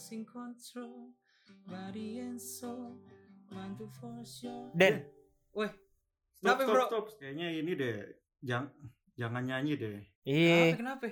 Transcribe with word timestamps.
Losing 0.00 0.24
control 0.24 1.10
Body 1.68 2.20
and 2.20 2.40
soul 2.40 2.96
Mind 3.50 3.78
to 3.78 3.88
force 4.00 4.40
your 4.42 4.70
Weh 4.74 5.19
Stop, 6.40 6.56
Kenapa, 6.56 6.62
stop, 6.62 6.72
bro? 6.72 6.84
stop. 6.86 7.04
Kayaknya 7.20 7.46
ini 7.52 7.72
deh. 7.74 7.96
Jang, 8.40 8.64
jangan 9.14 9.42
nyanyi 9.44 9.76
deh. 9.76 9.96
ih, 10.22 10.72
Kenapa 10.72 11.04
kenapa? 11.04 11.06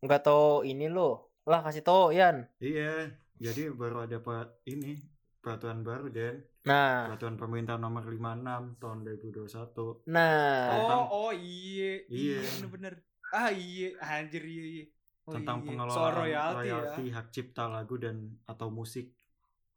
nggak 0.00 0.20
tau 0.22 0.62
ini 0.62 0.86
lo. 0.86 1.10
Lah 1.42 1.60
kasih 1.60 1.82
tau 1.82 2.10
Yan. 2.10 2.46
Iya, 2.56 3.10
jadi 3.34 3.70
baru 3.70 4.06
ada 4.06 4.18
pak 4.18 4.62
ini 4.64 5.02
peraturan 5.36 5.82
baru 5.82 6.06
Den. 6.06 6.46
Nah, 6.62 7.10
Peraturan 7.10 7.34
pemerintah 7.34 7.74
nomor 7.74 8.06
56 8.06 8.78
tahun 8.78 8.98
2021. 9.02 10.06
nah, 10.06 10.70
Tentang- 10.70 11.10
Oh, 11.10 11.26
oh 11.26 11.32
iya. 11.34 11.98
Iya. 12.06 12.38
bener-bener. 12.56 12.94
Ah 13.28 13.50
iya, 13.50 13.98
anjir 13.98 14.44
iya 14.44 14.62
iya. 14.62 14.84
Oh, 15.24 15.34
tentang 15.34 15.58
iya. 15.58 15.66
pengelolaan 15.66 15.98
Soal 15.98 16.12
royalti, 16.14 16.56
royalti, 16.60 17.02
ya. 17.04 17.12
hak 17.12 17.26
cipta 17.30 17.64
lagu 17.66 17.94
dan 17.96 18.16
atau 18.44 18.70
musik. 18.70 19.10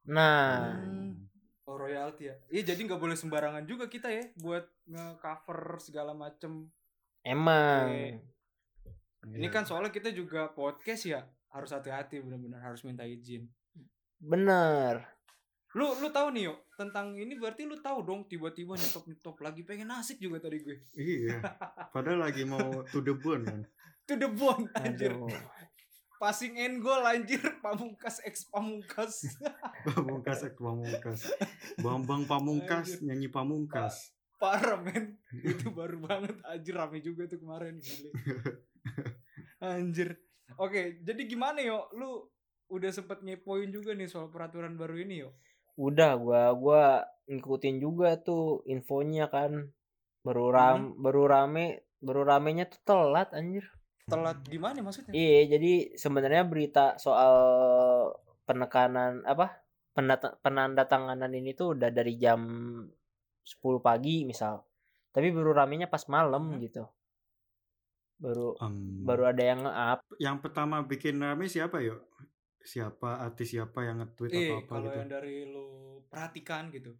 nah. 0.06 0.78
Hmm. 0.78 1.25
Oh 1.66 1.76
royalti 1.76 2.30
ya. 2.30 2.36
Iya 2.48 2.74
jadi 2.74 2.82
nggak 2.86 3.02
boleh 3.02 3.18
sembarangan 3.18 3.66
juga 3.66 3.90
kita 3.90 4.08
ya 4.08 4.30
buat 4.38 4.66
nge-cover 4.86 5.82
segala 5.82 6.14
macem. 6.14 6.70
Emang. 7.22 7.90
Ini 9.26 9.42
Iya. 9.42 9.50
kan 9.50 9.66
soalnya 9.66 9.90
kita 9.90 10.14
juga 10.14 10.54
podcast 10.54 11.10
ya. 11.10 11.26
Harus 11.50 11.74
hati-hati 11.74 12.22
benar-benar 12.22 12.62
harus 12.62 12.86
minta 12.86 13.02
izin. 13.02 13.50
Bener. 14.22 15.02
Lu 15.74 15.92
lu 16.00 16.08
tahu 16.08 16.32
nih 16.32 16.48
yo 16.48 16.56
tentang 16.78 17.18
ini 17.18 17.36
berarti 17.36 17.66
lu 17.66 17.82
tahu 17.82 18.06
dong 18.06 18.22
tiba-tiba 18.30 18.78
nyetop 18.78 19.10
nyetop 19.10 19.36
lagi 19.42 19.66
pengen 19.66 19.90
asik 19.92 20.22
juga 20.22 20.46
tadi 20.46 20.62
gue. 20.62 20.78
Iya. 20.94 21.42
Padahal 21.90 22.22
lagi 22.22 22.46
mau 22.46 22.86
to 22.88 23.02
the 23.02 23.12
bone 23.12 23.44
kan. 23.44 23.62
To 24.06 24.14
the 24.14 24.30
bone 24.30 24.70
anjir. 24.78 25.18
Aduh. 25.18 25.26
Passing 26.16 26.56
and 26.60 26.80
goal 26.80 27.04
anjir 27.04 27.42
pamungkas 27.66 28.24
ex 28.24 28.48
pamungkas. 28.48 29.36
Pamungkas 29.84 30.48
ek 30.48 30.56
pamungkas. 30.56 31.28
Bambang 31.80 32.24
pamungkas 32.24 33.04
nyanyi 33.04 33.28
pamungkas. 33.28 34.16
Parah 34.36 34.80
men 34.84 35.16
Itu 35.32 35.72
baru 35.72 36.04
banget 36.04 36.36
Anjir 36.44 36.76
rame 36.76 37.00
juga 37.00 37.24
tuh 37.24 37.40
kemarin 37.40 37.80
Gile. 37.80 38.12
Anjir 39.64 40.20
Oke 40.60 41.00
jadi 41.08 41.24
gimana 41.24 41.64
yo 41.64 41.88
Lu 41.96 42.28
udah 42.68 42.92
sempet 42.92 43.24
ngepoin 43.24 43.72
juga 43.72 43.96
nih 43.96 44.12
soal 44.12 44.28
peraturan 44.28 44.76
baru 44.76 45.00
ini 45.00 45.24
yo 45.24 45.32
Udah 45.80 46.20
gua 46.20 46.52
gua 46.56 46.84
ngikutin 47.28 47.84
juga 47.84 48.16
tuh 48.16 48.64
infonya 48.64 49.28
kan. 49.28 49.72
Baru 50.24 50.50
ram 50.50 50.96
baru 50.96 51.28
rame 51.28 51.84
baru 52.00 52.24
ramenya 52.24 52.72
tuh 52.72 52.80
telat 52.88 53.30
anjir. 53.36 53.68
Telat 54.06 54.38
gimana 54.46 54.78
maksudnya? 54.86 55.18
Iya, 55.18 55.58
jadi 55.58 55.98
sebenarnya 55.98 56.46
berita 56.46 56.94
soal 57.02 57.34
penekanan 58.46 59.26
apa? 59.26 59.66
Pendat- 59.98 60.38
penandatanganan 60.46 61.32
ini 61.34 61.58
tuh 61.58 61.74
udah 61.74 61.90
dari 61.90 62.14
jam 62.16 62.42
10 63.42 63.82
pagi 63.82 64.22
misal. 64.22 64.62
Tapi 65.10 65.34
baru 65.34 65.58
ramenya 65.58 65.90
pas 65.90 66.06
malam 66.06 66.54
Hmm. 66.54 66.62
gitu. 66.62 66.86
Baru 68.16 68.54
Em, 68.62 69.02
baru 69.02 69.24
ada 69.26 69.42
yang 69.44 69.60
nge-up. 69.66 70.00
yang 70.18 70.38
pertama 70.38 70.86
bikin 70.86 71.18
rame 71.18 71.50
siapa 71.50 71.82
yuk? 71.82 72.06
Siapa 72.62 73.22
artis 73.22 73.52
siapa 73.52 73.84
yang 73.84 74.00
nge-tweet 74.00 74.32
Eh 74.32 74.46
atau 74.46 74.58
apa 74.60 74.70
kalau 74.70 74.88
gitu? 74.88 74.98
yang 74.98 75.10
dari 75.12 75.36
lu 75.46 75.66
perhatikan 76.08 76.70
gitu 76.70 76.94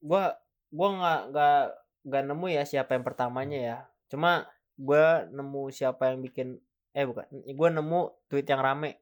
Gua 0.00 0.34
gua 0.68 0.88
nggak 0.92 1.20
nggak 1.30 1.58
nggak 2.02 2.22
nemu 2.26 2.46
ya 2.50 2.62
siapa 2.64 2.90
yang 2.92 3.04
pertamanya 3.04 3.58
ya. 3.60 3.76
Cuma 4.08 4.46
gua 4.74 5.04
nemu 5.26 5.68
siapa 5.68 6.08
yang 6.08 6.20
bikin 6.20 6.48
eh 6.90 7.04
bukan. 7.04 7.24
Gua 7.52 7.68
nemu 7.68 8.00
tweet 8.26 8.44
yang 8.44 8.60
rame. 8.60 9.00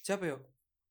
Siapa 0.00 0.24
yo? 0.24 0.38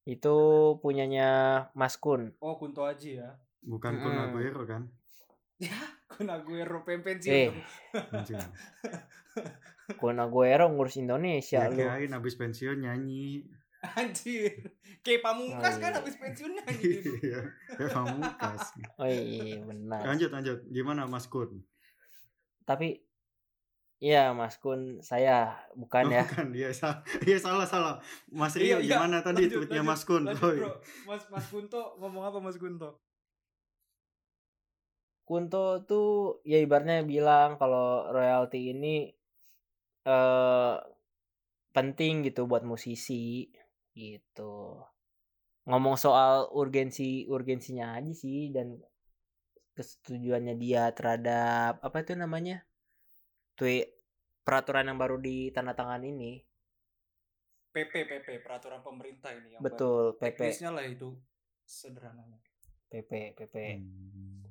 Itu 0.04 0.36
punyanya 0.80 1.30
Mas 1.72 1.96
Kun. 1.96 2.36
Oh 2.38 2.56
Kunto 2.56 2.84
Aji 2.84 3.18
ya 3.18 3.40
Bukan 3.62 3.96
Mm. 3.96 4.02
Kun 4.02 4.18
Aguero 4.20 4.62
kan? 4.66 4.84
Ya 5.64 5.80
Kun 6.06 6.28
Aguero 6.28 6.84
pensiun 6.84 7.32
Eh. 7.32 7.48
dong. 7.48 7.60
Anjing. 8.12 8.42
Kun 10.00 10.18
Aguero 10.18 10.68
ngurus 10.68 10.98
Indonesia 10.98 11.62
Ya 11.62 11.70
lu. 11.70 11.78
kirain 11.78 12.12
habis 12.12 12.36
pensiun 12.36 12.80
nyanyi. 12.80 13.48
Anjir 13.84 14.76
Kayak 15.00 15.22
pamungkas 15.22 15.76
Oh, 15.76 15.80
kan 15.80 15.92
iya. 15.92 16.00
habis 16.00 16.16
pensiun 16.16 16.52
anjir 16.64 17.04
Iya, 17.20 17.40
kayak 17.70 17.92
pamungkas. 17.92 18.62
Oh 18.96 19.04
iya 19.06 19.60
benar. 19.60 20.02
Lanjut 20.06 20.30
lanjut. 20.30 20.60
Gimana 20.68 21.04
Mas 21.04 21.28
Kun? 21.28 21.64
Tapi 22.64 23.04
iya 24.04 24.36
Mas 24.36 24.56
Kun 24.60 25.00
saya 25.00 25.56
bukan 25.80 26.04
Oh, 26.06 26.12
ya. 26.12 26.24
Bukan, 26.28 26.48
dia 26.52 26.70
salah. 26.76 27.00
Dia 27.24 27.38
salah 27.40 27.64
salah. 27.64 27.94
Mas 28.28 28.54
Iya, 28.60 28.60
Rio 28.60 28.78
iya. 28.84 29.00
gimana 29.00 29.18
tadi 29.24 29.48
Lanjut, 29.48 29.64
tweetnya 29.64 29.80
lanjut, 29.80 29.90
Mas 29.96 30.02
Kun? 30.04 30.24
Lanjut 30.28 30.44
Oh, 30.44 30.54
bro 30.60 30.72
Mas, 31.08 31.24
Mas 31.32 31.46
Kunto 31.48 31.82
ngomong 32.04 32.24
apa 32.28 32.38
Mas 32.44 32.58
Kunto? 32.60 32.90
Kunto 35.24 35.88
tuh 35.88 36.44
ya 36.44 36.60
ibaratnya 36.60 37.00
bilang 37.08 37.56
kalau 37.56 38.12
royalti 38.12 38.76
ini 38.76 39.08
eh 40.04 40.76
penting 41.72 42.28
gitu 42.28 42.44
buat 42.46 42.68
musisi 42.68 43.48
gitu. 43.96 44.84
Ngomong 45.64 45.96
soal 45.96 46.52
urgensi 46.52 47.24
urgensinya 47.32 47.96
aja 47.96 48.12
sih 48.12 48.52
dan 48.52 48.84
kesetujuannya 49.80 50.60
dia 50.60 50.92
terhadap 50.92 51.80
apa 51.80 52.04
itu 52.04 52.14
namanya? 52.20 52.68
Tweet 53.56 53.93
peraturan 54.44 54.88
yang 54.92 55.00
baru 55.00 55.18
ditandatangan 55.20 56.04
ini. 56.04 56.44
PP 57.74 58.06
PP 58.06 58.28
peraturan 58.46 58.86
pemerintah 58.86 59.34
ini 59.34 59.58
yang 59.58 59.62
Betul, 59.64 60.14
baru. 60.14 60.22
PP 60.22 60.38
Teknisnya 60.38 60.70
lah 60.70 60.86
itu 60.86 61.10
sederhananya. 61.66 62.38
PP 62.94 63.34
PP. 63.34 63.56
Hmm. 63.82 64.46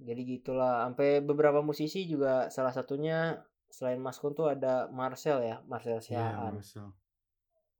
Jadi 0.00 0.20
gitulah. 0.24 0.88
Sampai 0.88 1.20
beberapa 1.20 1.60
musisi 1.60 2.08
juga 2.08 2.48
salah 2.48 2.72
satunya 2.72 3.44
selain 3.68 4.00
Mas 4.00 4.16
Kun 4.16 4.32
tuh 4.32 4.48
ada 4.48 4.88
Marcel 4.88 5.44
ya, 5.44 5.60
Marcel 5.68 6.00
Iya, 6.00 6.06
Siahaan. 6.32 6.56
Marcel. 6.56 6.88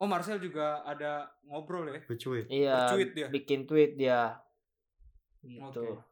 Oh 0.01 0.09
Marcel 0.09 0.41
juga 0.41 0.85
ada 0.85 1.29
ngobrol 1.49 1.89
ya? 1.93 2.01
Bercuit. 2.05 2.45
Iya, 2.49 2.77
Bertweet 2.89 3.11
dia? 3.17 3.29
bikin 3.33 3.61
tweet 3.65 3.97
dia. 3.97 4.41
Gitu. 5.41 5.65
Oke. 5.65 6.10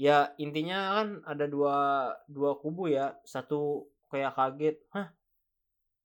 Ya 0.00 0.32
intinya 0.40 0.96
kan 0.96 1.08
ada 1.28 1.44
dua 1.44 2.08
dua 2.24 2.56
kubu 2.56 2.88
ya. 2.88 3.20
Satu 3.28 3.92
kayak 4.08 4.32
kaget, 4.32 4.76
hah? 4.96 5.12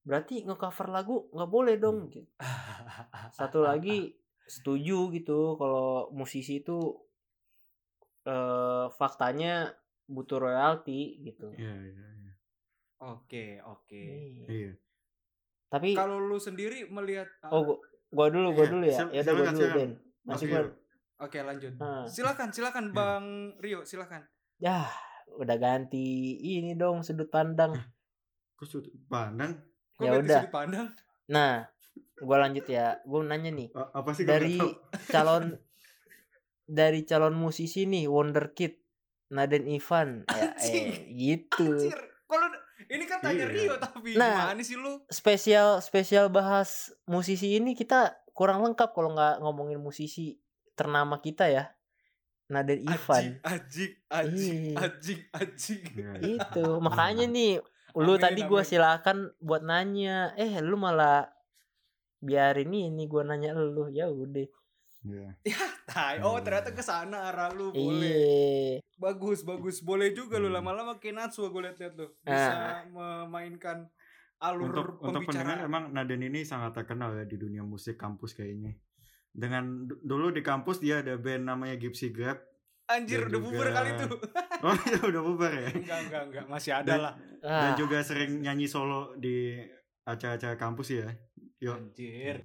Berarti 0.03 0.43
ngecover 0.43 0.91
lagu 0.91 1.31
nggak 1.31 1.47
boleh 1.47 1.79
dong. 1.79 2.11
Gitu. 2.11 2.27
Satu 3.39 3.63
lagi 3.63 4.11
setuju 4.43 5.15
gitu 5.15 5.55
kalau 5.55 6.11
musisi 6.11 6.59
itu 6.59 6.91
eh 8.27 8.85
faktanya 8.99 9.71
butuh 10.11 10.43
royalti 10.43 11.23
gitu. 11.23 11.55
Iya, 11.55 11.73
iya, 11.87 12.05
iya. 12.19 12.33
Oke 12.99 13.63
oke. 13.63 13.95
Iya. 13.95 14.45
Iya. 14.51 14.71
Tapi 15.71 15.95
Kalau 15.95 16.19
lu 16.19 16.35
sendiri 16.35 16.83
melihat 16.91 17.31
oh 17.47 17.63
gua, 17.63 17.77
gua 18.11 18.27
dulu, 18.27 18.59
gua 18.59 18.65
Iya, 18.67 18.73
dulu 18.75 18.85
ya. 18.85 18.99
Ya 19.07 19.21
udah 19.23 19.33
gua 19.33 19.45
silakan, 19.47 19.55
dulu. 19.55 19.71
Ben. 19.71 19.91
Mas 20.25 20.31
Nanti 20.35 20.45
Rio. 20.45 20.51
gua 20.51 20.61
Oke 21.17 21.39
lanjut. 21.39 21.73
Nah. 21.75 22.03
Silakan 22.05 22.51
silakan 22.51 22.85
Iya. 22.85 22.93
Bang 22.93 23.25
Rio 23.57 23.81
silakan. 23.83 24.23
ya 24.55 24.87
udah 25.35 25.57
ganti 25.57 26.07
ini 26.37 26.73
dong 26.73 27.01
sudut 27.01 27.27
pandang. 27.27 27.75
Kok 28.55 28.65
sudut 28.65 28.91
pandang? 29.05 29.51
Kok 29.93 30.03
Ya 30.03 30.11
udah. 30.15 30.39
sudut 30.41 30.53
pandang? 30.53 30.87
Nah, 31.27 31.67
gua 32.17 32.37
lanjut 32.39 32.63
ya. 32.65 32.99
Gua 33.03 33.19
nanya 33.21 33.49
nih, 33.49 33.67
A- 33.71 33.91
Apa 33.95 34.11
sih 34.11 34.23
dari 34.23 34.55
calon 35.07 35.55
dari 36.65 37.03
calon 37.03 37.33
musisi 37.33 37.83
nih 37.83 38.07
Wonderkid, 38.07 38.79
Naden 39.29 39.67
Ivan, 39.67 40.23
ya, 40.25 40.51
eh, 40.63 41.03
gitu. 41.09 41.67
Anjir. 41.67 41.99
Kalau 42.25 42.47
ini 42.85 43.03
kan 43.03 43.19
tanya 43.19 43.45
Iya. 43.45 43.51
Rio 43.51 43.75
tapi 43.77 44.15
Nah. 44.15 44.51
gimana 44.51 44.61
sih 44.61 44.75
lu? 44.75 44.99
Spesial 45.07 45.79
spesial 45.79 46.27
bahas 46.27 46.91
musisi 47.05 47.55
ini 47.55 47.71
kita 47.71 48.15
kurang 48.31 48.59
lengkap 48.61 48.91
kalau 48.91 49.11
nggak 49.11 49.39
ngomongin 49.39 49.79
musisi 49.79 50.35
ternama 50.75 51.17
kita 51.17 51.47
ya. 51.47 51.71
Naden 52.45 52.85
Ivan. 52.85 53.41
Ajik, 53.41 54.05
ajik, 54.05 54.53
Iya. 54.53 54.77
ajik, 54.77 55.19
ajik. 55.33 55.81
Iya. 55.97 56.11
Itu 56.21 56.65
makanya 56.85 57.25
nih 57.25 57.57
lu 57.95 58.13
Amin, 58.13 58.21
tadi 58.21 58.41
gua 58.43 58.61
amin. 58.61 58.69
silakan 58.69 59.17
buat 59.41 59.63
nanya, 59.63 60.35
eh 60.35 60.61
lu 60.61 60.77
malah 60.77 61.25
biarin 62.19 62.69
ini 62.69 63.07
gua 63.07 63.25
nanya 63.25 63.53
lu 63.53 63.89
ya 63.89 64.05
udah. 64.05 64.45
Iya. 65.05 65.37
Tai. 65.85 66.17
Oh, 66.21 66.41
ternyata 66.41 66.69
ke 66.69 66.81
sana 66.81 67.29
arah 67.29 67.49
lu. 67.49 67.69
Boleh. 67.69 68.81
Iya. 68.81 68.97
Bagus, 68.97 69.41
bagus. 69.41 69.77
Boleh 69.79 70.09
juga 70.11 70.37
lu 70.37 70.49
Hmm. 70.49 70.57
lama-lama 70.57 70.97
Kenatsu 70.97 71.45
gue 71.45 71.61
liat-liat 71.61 71.93
tuh. 71.93 72.09
Bisa 72.19 72.81
memainkan 72.89 73.85
alur 74.37 74.73
Untuk 74.73 74.97
untuk 74.99 75.21
pendengar 75.29 75.61
pembicaraan. 75.61 75.69
emang 75.69 75.83
Naden 75.93 76.25
ini 76.25 76.41
sangat 76.41 76.73
terkenal 76.73 77.13
ya 77.13 77.23
di 77.23 77.37
dunia 77.37 77.61
musik 77.61 77.95
kampus 77.95 78.33
kayaknya. 78.33 78.73
Dengan 79.35 79.63
du- 79.83 79.99
dulu 79.99 80.31
di 80.31 80.39
kampus 80.39 80.79
dia 80.79 80.99
ada 80.99 81.15
band 81.15 81.43
namanya 81.45 81.75
Gypsy 81.75 82.09
Grab. 82.09 82.39
Anjir, 82.85 83.17
dan 83.19 83.27
udah 83.27 83.33
juga- 83.35 83.45
bubar 83.51 83.67
kali 83.73 83.89
tuh. 83.97 84.09
Oh 84.63 84.73
iya 84.81 84.99
udah 85.03 85.21
bubar 85.21 85.51
ya. 85.51 85.69
enggak, 85.69 85.99
enggak, 86.01 86.21
enggak. 86.23 86.45
Masih 86.47 86.71
ada 86.73 86.87
Dan- 86.87 87.03
lah. 87.03 87.13
Dan 87.37 87.71
Ah, 87.71 87.75
juga 87.75 87.97
sering 87.99 88.39
nyanyi 88.39 88.65
solo 88.65 89.13
di 89.15 89.59
acara-acara 90.01 90.55
kampus 90.55 90.87
ya. 90.93 91.09
Yuk, 91.59 91.75
Anjir. 91.75 92.41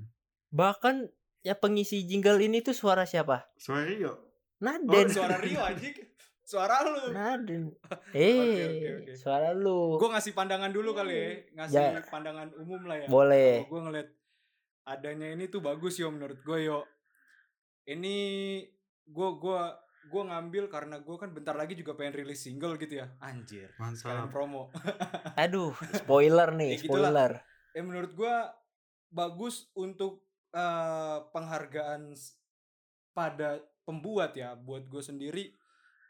bahkan 0.49 1.07
ya 1.41 1.55
pengisi 1.55 2.03
jingle 2.03 2.37
ini 2.39 2.61
tuh 2.61 2.73
suara 2.73 3.05
siapa? 3.05 3.49
suara 3.55 3.87
Rio. 3.87 4.11
Oh, 4.11 4.19
Naden. 4.61 5.09
suara 5.09 5.39
Rio 5.39 5.57
anjing. 5.59 5.95
Suara 6.43 6.83
lu. 6.83 7.15
Naden. 7.15 7.71
Eh, 8.13 8.35
oke, 8.67 8.89
oke. 8.99 9.13
suara 9.15 9.55
lu. 9.55 9.97
Gue 9.97 10.11
ngasih 10.11 10.33
pandangan 10.33 10.69
dulu 10.69 10.91
kali 10.91 11.15
ya. 11.15 11.31
Ngasih 11.55 11.79
Ya. 11.79 12.03
pandangan 12.05 12.49
umum 12.57 12.83
lah 12.83 12.97
ya. 12.97 13.07
Boleh. 13.07 13.65
gue 13.65 13.81
ngeliat 13.81 14.09
adanya 14.91 15.31
ini 15.31 15.47
tuh 15.47 15.63
bagus 15.63 15.95
yo 15.97 16.11
menurut 16.11 16.43
gue 16.43 16.67
yo. 16.67 16.83
Ini 17.87 18.17
gue 19.07 19.29
gua 19.39 19.75
gue 20.01 20.23
ngambil 20.27 20.67
karena 20.67 20.97
gue 20.99 21.13
kan 21.15 21.31
bentar 21.31 21.55
lagi 21.55 21.77
juga 21.77 21.95
pengen 21.95 22.19
rilis 22.19 22.43
single 22.43 22.75
gitu 22.77 22.99
ya. 22.99 23.07
Anjir. 23.21 23.71
Mantap. 23.77 24.27
promo. 24.29 24.73
Aduh, 25.39 25.71
spoiler 25.95 26.51
nih, 26.51 26.75
Ya 26.75 26.83
gitulah. 26.83 27.11
spoiler. 27.13 27.33
eh 27.71 27.85
menurut 27.87 28.11
gue 28.11 28.35
bagus 29.09 29.71
untuk 29.73 30.27
eh, 30.51 31.19
penghargaan 31.31 32.11
pada 33.13 33.59
pembuat 33.83 34.35
ya 34.35 34.55
buat 34.55 34.87
gue 34.87 34.99
sendiri 34.99 35.55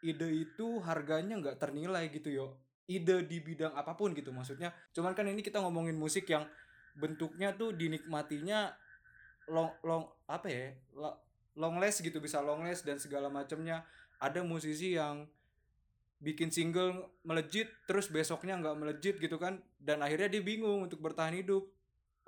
ide 0.00 0.29
itu 0.33 0.81
harganya 0.81 1.37
nggak 1.37 1.61
ternilai 1.61 2.09
gitu 2.09 2.29
yo 2.29 2.47
ide 2.87 3.25
di 3.25 3.41
bidang 3.41 3.73
apa 3.73 3.93
pun 3.93 4.12
gitu 4.12 4.33
maksudnya 4.33 4.73
cuman 4.93 5.12
kan 5.12 5.29
ini 5.29 5.41
kita 5.41 5.61
ngomongin 5.61 5.93
musik 5.93 6.25
yang 6.25 6.49
bentuknya 7.00 7.56
tuh 7.56 7.73
dinikmatinya 7.73 8.76
long 9.49 9.73
long 9.82 10.05
apa 10.29 10.47
ya 10.47 10.67
long 11.58 11.76
last 11.82 12.05
gitu 12.05 12.23
bisa 12.23 12.38
long 12.38 12.62
last 12.62 12.87
dan 12.87 13.00
segala 13.00 13.32
macamnya. 13.32 13.82
Ada 14.20 14.44
musisi 14.44 14.94
yang 14.94 15.25
bikin 16.20 16.52
single 16.52 17.08
melejit 17.25 17.73
terus 17.88 18.12
besoknya 18.12 18.61
nggak 18.61 18.76
melejit 18.76 19.17
gitu 19.17 19.41
kan 19.41 19.64
dan 19.81 20.05
akhirnya 20.05 20.29
dia 20.29 20.44
bingung 20.44 20.85
untuk 20.87 21.00
bertahan 21.00 21.35
hidup. 21.35 21.67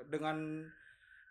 Dengan 0.03 0.67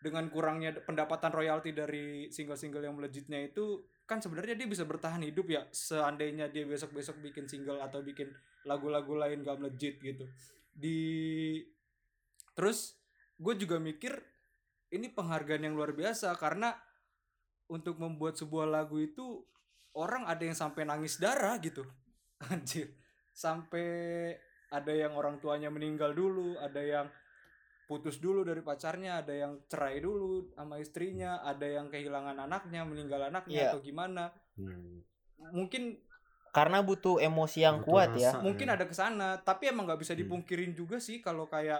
dengan 0.02 0.32
kurangnya 0.34 0.74
pendapatan 0.82 1.30
royalti 1.30 1.78
dari 1.78 2.26
single-single 2.34 2.82
yang 2.82 2.98
melejitnya 2.98 3.38
itu 3.46 3.86
kan 4.10 4.18
sebenarnya 4.18 4.58
dia 4.58 4.66
bisa 4.66 4.82
bertahan 4.82 5.22
hidup 5.22 5.46
ya 5.46 5.62
seandainya 5.70 6.50
dia 6.50 6.66
besok-besok 6.66 7.22
bikin 7.22 7.46
single 7.46 7.78
atau 7.78 8.02
bikin 8.02 8.34
lagu-lagu 8.66 9.14
lain 9.14 9.46
gak 9.46 9.62
melejit 9.62 10.02
gitu. 10.02 10.26
Di 10.74 11.00
terus 12.58 13.01
gue 13.42 13.54
juga 13.58 13.82
mikir 13.82 14.14
ini 14.92 15.10
penghargaan 15.10 15.66
yang 15.66 15.74
luar 15.74 15.92
biasa 15.92 16.38
karena 16.38 16.78
untuk 17.66 17.98
membuat 17.98 18.38
sebuah 18.38 18.70
lagu 18.70 19.02
itu 19.02 19.42
orang 19.94 20.30
ada 20.30 20.46
yang 20.46 20.54
sampai 20.54 20.86
nangis 20.86 21.18
darah 21.18 21.58
gitu 21.58 21.82
anjir 22.54 22.94
sampai 23.34 23.88
ada 24.70 24.94
yang 24.94 25.18
orang 25.18 25.42
tuanya 25.42 25.68
meninggal 25.68 26.14
dulu 26.14 26.56
ada 26.62 26.80
yang 26.80 27.08
putus 27.88 28.24
dulu 28.24 28.48
dari 28.48 28.64
pacarnya 28.64 29.20
ada 29.20 29.34
yang 29.36 29.60
cerai 29.68 30.00
dulu 30.00 30.54
sama 30.56 30.80
istrinya 30.80 31.44
ada 31.44 31.68
yang 31.68 31.92
kehilangan 31.92 32.40
anaknya 32.40 32.88
meninggal 32.88 33.28
anaknya 33.28 33.68
Iya. 33.68 33.70
atau 33.74 33.82
gimana 33.82 34.32
Hmm. 34.56 35.02
mungkin 35.52 35.98
Karena 36.52 36.84
butuh 36.84 37.16
emosi 37.18 37.64
yang 37.64 37.80
Butuh 37.80 37.88
kuat 37.96 38.10
ya. 38.20 38.36
rasa. 38.36 38.44
mungkin 38.44 38.68
ya. 38.68 38.76
ada 38.76 38.84
ke 38.84 38.92
sana 38.92 39.40
tapi 39.40 39.72
emang 39.72 39.88
nggak 39.88 40.04
bisa 40.04 40.12
Hmm. 40.14 40.22
dipungkirin 40.22 40.72
juga 40.72 41.00
sih 41.00 41.24
kalau 41.24 41.48
kayak 41.48 41.80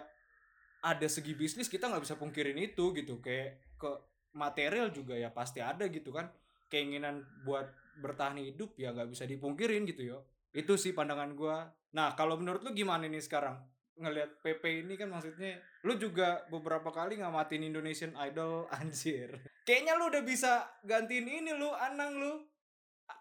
ada 0.82 1.08
segi 1.08 1.38
bisnis 1.38 1.70
kita 1.70 1.88
nggak 1.88 2.04
bisa 2.04 2.18
pungkirin 2.18 2.58
itu 2.58 2.92
gitu. 2.98 3.22
Kayak 3.22 3.62
ke 3.78 3.90
material 4.34 4.90
juga 4.90 5.14
ya 5.14 5.30
pasti 5.30 5.62
ada 5.62 5.86
gitu 5.88 6.10
kan. 6.10 6.30
Keinginan 6.68 7.22
buat 7.46 7.70
bertahan 8.02 8.42
hidup 8.42 8.74
ya 8.80 8.92
nggak 8.92 9.14
bisa 9.14 9.24
dipungkirin 9.30 9.86
gitu 9.86 10.02
yo. 10.04 10.20
Itu 10.52 10.76
sih 10.76 10.92
pandangan 10.92 11.38
gua. 11.38 11.70
Nah 11.94 12.18
kalau 12.18 12.36
menurut 12.42 12.66
lu 12.66 12.74
gimana 12.74 13.06
nih 13.06 13.22
sekarang? 13.22 13.62
Ngelihat 14.02 14.42
PP 14.42 14.88
ini 14.88 14.98
kan 14.98 15.14
maksudnya 15.14 15.62
lu 15.86 15.94
juga 16.02 16.42
beberapa 16.50 16.90
kali 16.90 17.22
ngamatin 17.22 17.62
Indonesian 17.62 18.18
Idol 18.18 18.66
anjir. 18.78 19.38
Kayaknya 19.64 19.94
lu 20.02 20.10
udah 20.10 20.24
bisa 20.26 20.66
gantiin 20.82 21.30
ini 21.30 21.54
lu 21.54 21.70
Anang 21.70 22.18
lu. 22.18 22.34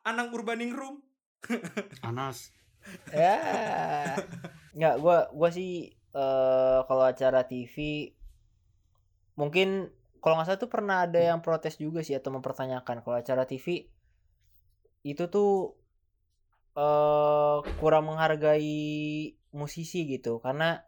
Anang 0.07 0.33
Urbaning 0.33 0.73
Room. 0.73 1.05
Anas. 2.01 2.51
Ya. 3.13 3.37
Nggak, 4.73 4.95
gua 5.05 5.29
gua 5.37 5.53
sih 5.53 6.00
eh 6.11 6.79
kalau 6.89 7.05
acara 7.07 7.47
TV 7.47 7.77
mungkin 9.39 9.89
kalau 10.21 10.37
nggak 10.37 10.47
salah 10.53 10.61
tuh 10.61 10.69
pernah 10.73 11.07
ada 11.09 11.17
yang 11.17 11.41
protes 11.41 11.81
juga 11.81 12.05
sih 12.05 12.13
atau 12.19 12.35
mempertanyakan 12.35 13.01
kalau 13.01 13.17
acara 13.17 13.49
TV 13.49 13.89
itu 15.07 15.25
tuh 15.33 15.75
eh 16.77 17.59
kurang 17.81 18.11
menghargai 18.11 19.35
musisi 19.51 20.07
gitu 20.07 20.39
karena 20.45 20.83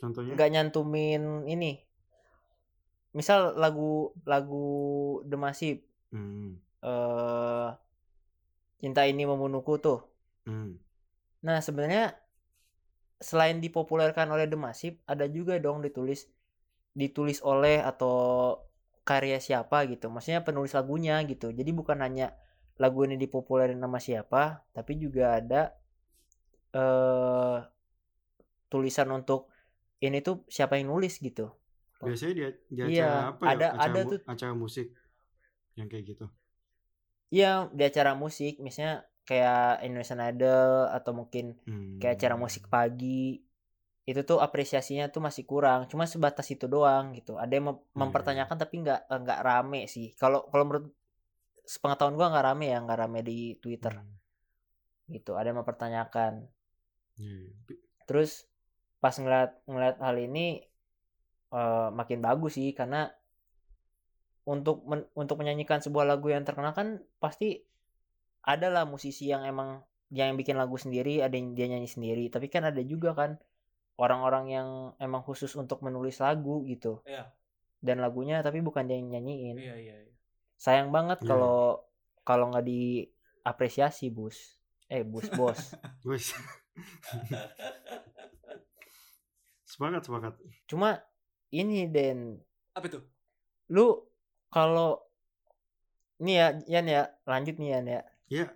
Contohnya? 0.00 0.34
nggak 0.34 0.50
nyantumin 0.50 1.46
ini 1.46 1.84
misal 3.12 3.54
lagu 3.60 4.16
lagu 4.24 4.66
The 5.28 5.36
Massive 5.36 5.80
Hmm. 6.12 6.60
eh 6.84 7.68
cinta 8.82 9.08
ini 9.08 9.24
membunuhku 9.24 9.80
tuh 9.80 10.04
Hmm. 10.44 10.74
Nah, 11.46 11.62
sebenarnya 11.62 12.18
selain 13.28 13.58
dipopulerkan 13.64 14.28
oleh 14.34 14.46
The 14.50 14.58
Massive, 14.58 14.96
ada 15.12 15.26
juga 15.36 15.54
dong 15.64 15.78
ditulis 15.86 16.20
ditulis 17.02 17.38
oleh 17.52 17.78
atau 17.90 18.16
karya 19.08 19.38
siapa 19.46 19.78
gitu. 19.92 20.06
Maksudnya 20.12 20.42
penulis 20.46 20.72
lagunya 20.78 21.16
gitu. 21.30 21.48
Jadi 21.58 21.70
bukan 21.80 21.98
hanya 22.06 22.26
lagu 22.82 23.00
ini 23.06 23.16
dipopulerin 23.24 23.78
nama 23.84 23.98
siapa, 24.02 24.42
tapi 24.76 24.92
juga 25.04 25.38
ada 25.40 25.62
eh 26.74 27.58
tulisan 28.72 29.08
untuk 29.12 29.52
ini 30.02 30.18
tuh 30.24 30.42
siapa 30.48 30.80
yang 30.80 30.90
nulis 30.92 31.20
gitu. 31.20 31.52
Biasanya 32.02 32.32
dia 32.34 32.48
di 32.66 32.80
acara 32.82 32.90
Iya, 32.90 33.08
apa 33.30 33.42
ya? 33.46 33.50
ada- 33.54 33.70
acara, 33.76 33.86
ada 33.86 34.00
tuh. 34.10 34.20
acara 34.26 34.52
musik 34.56 34.86
yang 35.78 35.86
kayak 35.92 36.04
gitu. 36.16 36.26
Iya, 37.32 37.52
di 37.76 37.82
acara 37.88 38.12
musik 38.22 38.52
misalnya 38.60 39.04
kayak 39.22 39.86
Indonesian 39.86 40.18
Idol 40.20 40.90
atau 40.90 41.12
mungkin 41.14 41.54
Hmm. 41.62 41.98
kayak 41.98 42.18
acara 42.18 42.34
musik 42.34 42.66
pagi 42.66 43.38
itu 44.02 44.20
tuh 44.26 44.42
apresiasinya 44.42 45.06
tuh 45.08 45.22
masih 45.22 45.46
kurang 45.46 45.86
cuma 45.86 46.10
sebatas 46.10 46.50
itu 46.50 46.66
doang 46.66 47.14
gitu 47.14 47.38
ada 47.38 47.54
yang 47.54 47.70
mem- 47.70 47.78
Iya. 47.78 47.94
mempertanyakan 47.94 48.56
tapi 48.58 48.74
nggak 48.82 49.00
nggak 49.06 49.40
rame 49.40 49.86
sih 49.86 50.10
kalau 50.18 50.42
kalau 50.50 50.66
menurut 50.66 50.90
sepengetahuan 51.62 52.18
gua 52.18 52.34
nggak 52.34 52.46
rame 52.50 52.66
ya 52.66 52.78
nggak 52.82 52.98
rame 52.98 53.20
di 53.22 53.38
Twitter 53.62 53.94
Hmm. 53.94 54.18
gitu 55.06 55.38
ada 55.38 55.46
yang 55.46 55.60
mempertanyakan. 55.60 56.46
Pi- 57.62 57.78
terus 58.02 58.50
pas 58.98 59.14
ngeliat 59.14 59.62
ngeliat 59.66 59.96
hal 60.00 60.16
ini 60.18 60.66
eh, 61.52 61.88
makin 61.92 62.18
bagus 62.18 62.56
sih 62.56 62.72
karena 62.72 63.12
untuk 64.42 64.82
men- 64.82 65.06
untuk 65.14 65.38
menyanyikan 65.38 65.78
sebuah 65.78 66.08
lagu 66.08 66.26
yang 66.26 66.42
terkenal 66.42 66.72
kan 66.72 66.98
pasti 67.20 67.62
ada 68.42 68.66
lah 68.68 68.84
musisi 68.84 69.30
yang 69.30 69.46
emang 69.46 69.80
yang 70.12 70.36
bikin 70.36 70.58
lagu 70.58 70.76
sendiri 70.76 71.22
ada 71.22 71.32
yang 71.32 71.56
dia 71.56 71.70
nyanyi 71.70 71.88
sendiri 71.88 72.28
tapi 72.28 72.46
kan 72.46 72.68
ada 72.68 72.82
juga 72.82 73.16
kan 73.16 73.40
orang-orang 73.96 74.44
yang 74.50 74.68
emang 74.98 75.22
khusus 75.22 75.52
untuk 75.54 75.80
menulis 75.80 76.18
lagu 76.18 76.64
gitu 76.66 77.00
Iya. 77.06 77.30
dan 77.80 78.02
lagunya 78.02 78.40
tapi 78.40 78.60
bukan 78.60 78.84
dia 78.84 78.98
yang 78.98 79.08
nyanyiin 79.08 79.56
iya 79.56 79.74
iya 79.78 79.96
iya. 80.04 80.12
sayang 80.56 80.92
banget 80.92 81.22
Iya. 81.22 81.28
kalau 81.28 81.86
kalau 82.22 82.50
nggak 82.52 82.66
diapresiasi 82.66 84.12
bus 84.12 84.58
eh 84.86 85.00
bus 85.02 85.26
bos 85.32 85.60
Wes. 86.08 86.36
sepakat 89.64 90.02
sepakat. 90.04 90.34
cuma 90.68 91.00
ini 91.48 91.88
Den 91.88 92.36
apa 92.76 92.84
itu 92.88 93.00
lu 93.72 94.04
kalau 94.52 95.00
nih 96.20 96.36
ya 96.36 96.46
Yan 96.68 96.86
ya 96.88 97.02
lanjut 97.24 97.56
nih 97.56 97.68
Yan 97.72 97.86
ya 97.88 98.02
Iya. 98.32 98.46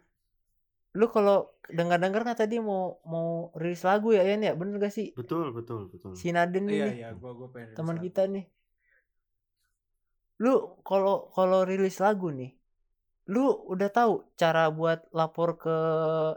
lu 0.97 1.12
kalau 1.12 1.52
dengar-dengar 1.68 2.25
kan 2.25 2.33
tadi 2.33 2.56
mau 2.56 2.97
mau 3.04 3.52
rilis 3.52 3.85
lagu 3.85 4.16
ya 4.16 4.25
Yan 4.25 4.40
ya? 4.40 4.56
Bener 4.56 4.80
gak 4.80 4.95
sih? 4.97 5.12
Betul 5.12 5.52
betul 5.52 5.92
betul. 5.92 6.16
si 6.16 6.33
Naden 6.33 6.64
iya 6.73 6.88
ini 6.88 7.04
iya 7.04 7.09
gua 7.12 7.37
gua 7.37 7.52
pengen 7.52 7.76
teman 7.76 8.00
kita 8.00 8.25
nih. 8.25 8.49
Lu 10.40 10.80
kalau 10.80 11.28
kalau 11.37 11.68
rilis 11.68 12.00
lagu 12.00 12.33
nih 12.33 12.56
lu 13.26 13.42
udah 13.75 13.90
tahu 13.90 14.23
cara 14.38 14.71
buat 14.71 15.02
lapor 15.11 15.59
ke 15.59 15.76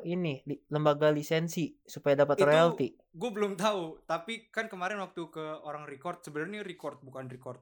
ini 0.10 0.42
lembaga 0.74 1.14
lisensi 1.14 1.78
supaya 1.86 2.18
dapat 2.26 2.42
Itu- 2.42 2.48
royalti? 2.50 2.88
gue 3.14 3.30
belum 3.30 3.54
tahu 3.62 4.02
tapi 4.10 4.50
kan 4.50 4.66
kemarin 4.66 4.98
waktu 4.98 5.22
ke 5.30 5.46
orang 5.62 5.86
record 5.86 6.26
sebenarnya 6.26 6.66
record 6.66 6.98
bukan 7.06 7.30
record. 7.30 7.62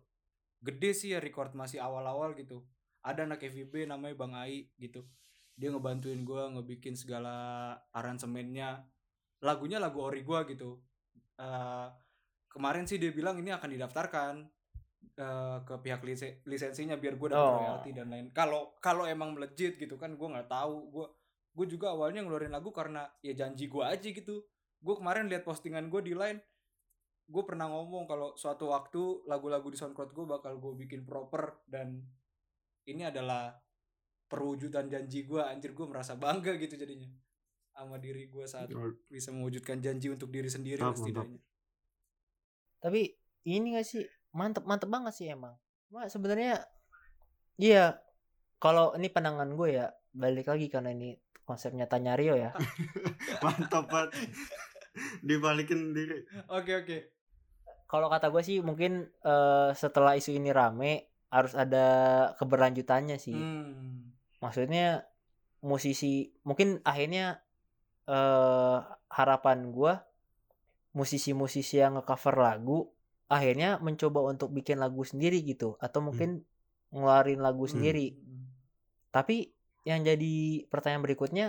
Gede 0.63 0.95
sih 0.95 1.11
ya 1.13 1.19
record 1.19 1.51
masih 1.53 1.83
awal-awal 1.83 2.33
gitu. 2.39 2.63
Ada 3.03 3.27
anak 3.27 3.43
FIB 3.43 3.85
namanya 3.85 4.15
Bang 4.15 4.33
Ai 4.33 4.71
gitu 4.79 5.03
dia 5.57 5.73
ngebantuin 5.73 6.21
gue 6.21 6.41
ngebikin 6.53 6.93
segala 6.93 7.33
aransemennya. 7.91 8.85
Lagunya 9.41 9.81
lagu 9.81 10.05
ori 10.05 10.21
gue 10.21 10.39
gitu. 10.53 10.77
Eh, 11.35 11.87
kemarin 12.47 12.85
sih 12.85 13.01
dia 13.01 13.09
bilang 13.09 13.41
ini 13.41 13.49
akan 13.49 13.69
didaftarkan 13.73 14.33
eh, 15.17 15.57
ke 15.65 15.75
pihak 15.81 16.05
lise- 16.05 16.45
lisensinya 16.45 16.93
biar 16.93 17.17
gue 17.17 17.33
dapat 17.33 17.41
Oh. 17.41 17.57
royalti 17.57 17.89
dan 17.89 18.13
lain 18.13 18.29
kalau 18.29 18.77
kalau 18.77 19.09
emang 19.09 19.33
melejit 19.33 19.73
gitu 19.75 19.97
kan 19.97 20.13
gue 20.13 20.27
nggak 20.29 20.45
tahu. 20.45 20.93
Gue 20.93 21.05
gue 21.57 21.65
juga 21.73 21.89
awalnya 21.89 22.21
ngeluarin 22.21 22.53
lagu 22.53 22.69
karena 22.69 23.09
ya 23.25 23.33
janji 23.33 23.65
gue 23.65 23.81
aja 23.81 24.05
gitu. 24.13 24.45
Gue 24.77 24.93
kemarin 24.93 25.25
lihat 25.25 25.41
postingan 25.41 25.89
gue 25.89 26.01
di 26.05 26.13
line 26.13 26.37
gue 27.27 27.43
pernah 27.43 27.67
ngomong 27.67 28.07
kalau 28.07 28.39
suatu 28.39 28.71
waktu 28.71 29.27
lagu-lagu 29.27 29.67
di 29.67 29.75
SoundCloud 29.75 30.15
gue 30.15 30.25
bakal 30.29 30.63
gue 30.63 30.73
bikin 30.79 31.03
proper 31.03 31.59
dan 31.67 31.99
ini 32.87 33.03
adalah 33.03 33.51
perwujudan 34.27 34.91
janji 34.91 35.23
gue 35.23 35.39
anjir 35.39 35.71
gue 35.71 35.87
merasa 35.87 36.19
bangga 36.19 36.59
gitu 36.59 36.75
jadinya 36.75 37.07
sama 37.71 38.01
diri 38.01 38.27
gue 38.27 38.43
saat 38.43 38.67
bisa 39.07 39.29
mewujudkan 39.31 39.79
janji 39.79 40.09
untuk 40.09 40.33
diri 40.33 40.49
sendiri 40.49 40.81
Mantap, 40.81 40.97
mantap. 40.97 41.05
setidaknya 41.05 41.41
Tapi 42.77 43.01
ini 43.47 43.67
gak 43.77 43.87
sih 43.87 44.03
mantep 44.35 44.63
mantep 44.67 44.89
banget 44.91 45.13
sih 45.15 45.27
emang. 45.31 45.55
Cuma 45.87 46.05
sebenarnya 46.11 46.61
iya 47.57 47.97
kalau 48.59 48.93
ini 48.97 49.09
pandangan 49.09 49.49
gue 49.53 49.81
ya 49.81 49.87
balik 50.13 50.49
lagi 50.49 50.67
karena 50.67 50.93
ini 50.93 51.15
konsepnya 51.47 51.87
tanya 51.87 52.17
Rio 52.17 52.35
ya. 52.35 52.51
mantap 53.45 53.87
banget 53.87 54.13
dibalikin 55.21 55.93
diri 55.93 56.25
oke 56.49 56.73
oke 56.85 56.97
Kalau 57.87 58.09
kata 58.11 58.27
gue 58.33 58.43
sih 58.43 58.59
mungkin 58.59 59.05
eh, 59.05 59.69
setelah 59.71 60.17
isu 60.19 60.35
ini 60.35 60.51
rame 60.51 61.07
harus 61.31 61.55
ada 61.55 61.87
keberlanjutannya 62.35 63.15
sih. 63.15 63.31
Hmm. 63.37 64.06
Maksudnya 64.43 65.07
musisi 65.65 66.29
mungkin 66.45 66.79
akhirnya 66.85 67.41
eh 68.07 68.77
harapan 69.11 69.73
gua 69.73 70.05
musisi-musisi 70.97 71.77
yang 71.77 71.99
nge-cover 71.99 72.35
lagu 72.39 72.89
akhirnya 73.27 73.77
mencoba 73.83 74.23
untuk 74.23 74.49
bikin 74.55 74.79
lagu 74.79 75.03
sendiri 75.03 75.43
gitu 75.43 75.75
atau 75.83 75.99
mungkin 75.99 76.41
ngeluarin 76.89 77.43
lagu 77.43 77.67
Hmm. 77.67 77.73
sendiri. 77.75 78.15
Tapi 79.11 79.51
yang 79.83 80.03
jadi 80.03 80.65
pertanyaan 80.71 81.03
berikutnya 81.03 81.47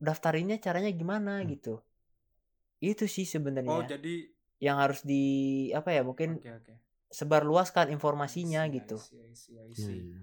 daftarinnya 0.00 0.56
caranya 0.58 0.90
gimana 0.90 1.40
Hmm. 1.44 1.50
gitu. 1.52 1.74
Itu 2.82 3.06
sih 3.06 3.22
oh 3.22 3.30
sebenarnya 3.34 3.86
jadi 3.86 4.14
yang 4.62 4.76
harus 4.78 5.02
di 5.06 5.22
apa 5.74 5.90
ya 5.94 6.02
mungkin 6.02 6.38
oke 6.38 6.50
oke 6.58 6.74
sebarluaskan 7.12 7.92
informasinya 7.92 8.64
I 8.64 8.68
see, 8.70 8.76
gitu. 8.80 8.96
I 8.96 9.04
see, 9.04 9.20
I 9.20 9.34
see, 9.36 9.56
I 9.58 9.68
Iya, 9.68 9.74
see. 9.76 10.00
iya. 10.00 10.20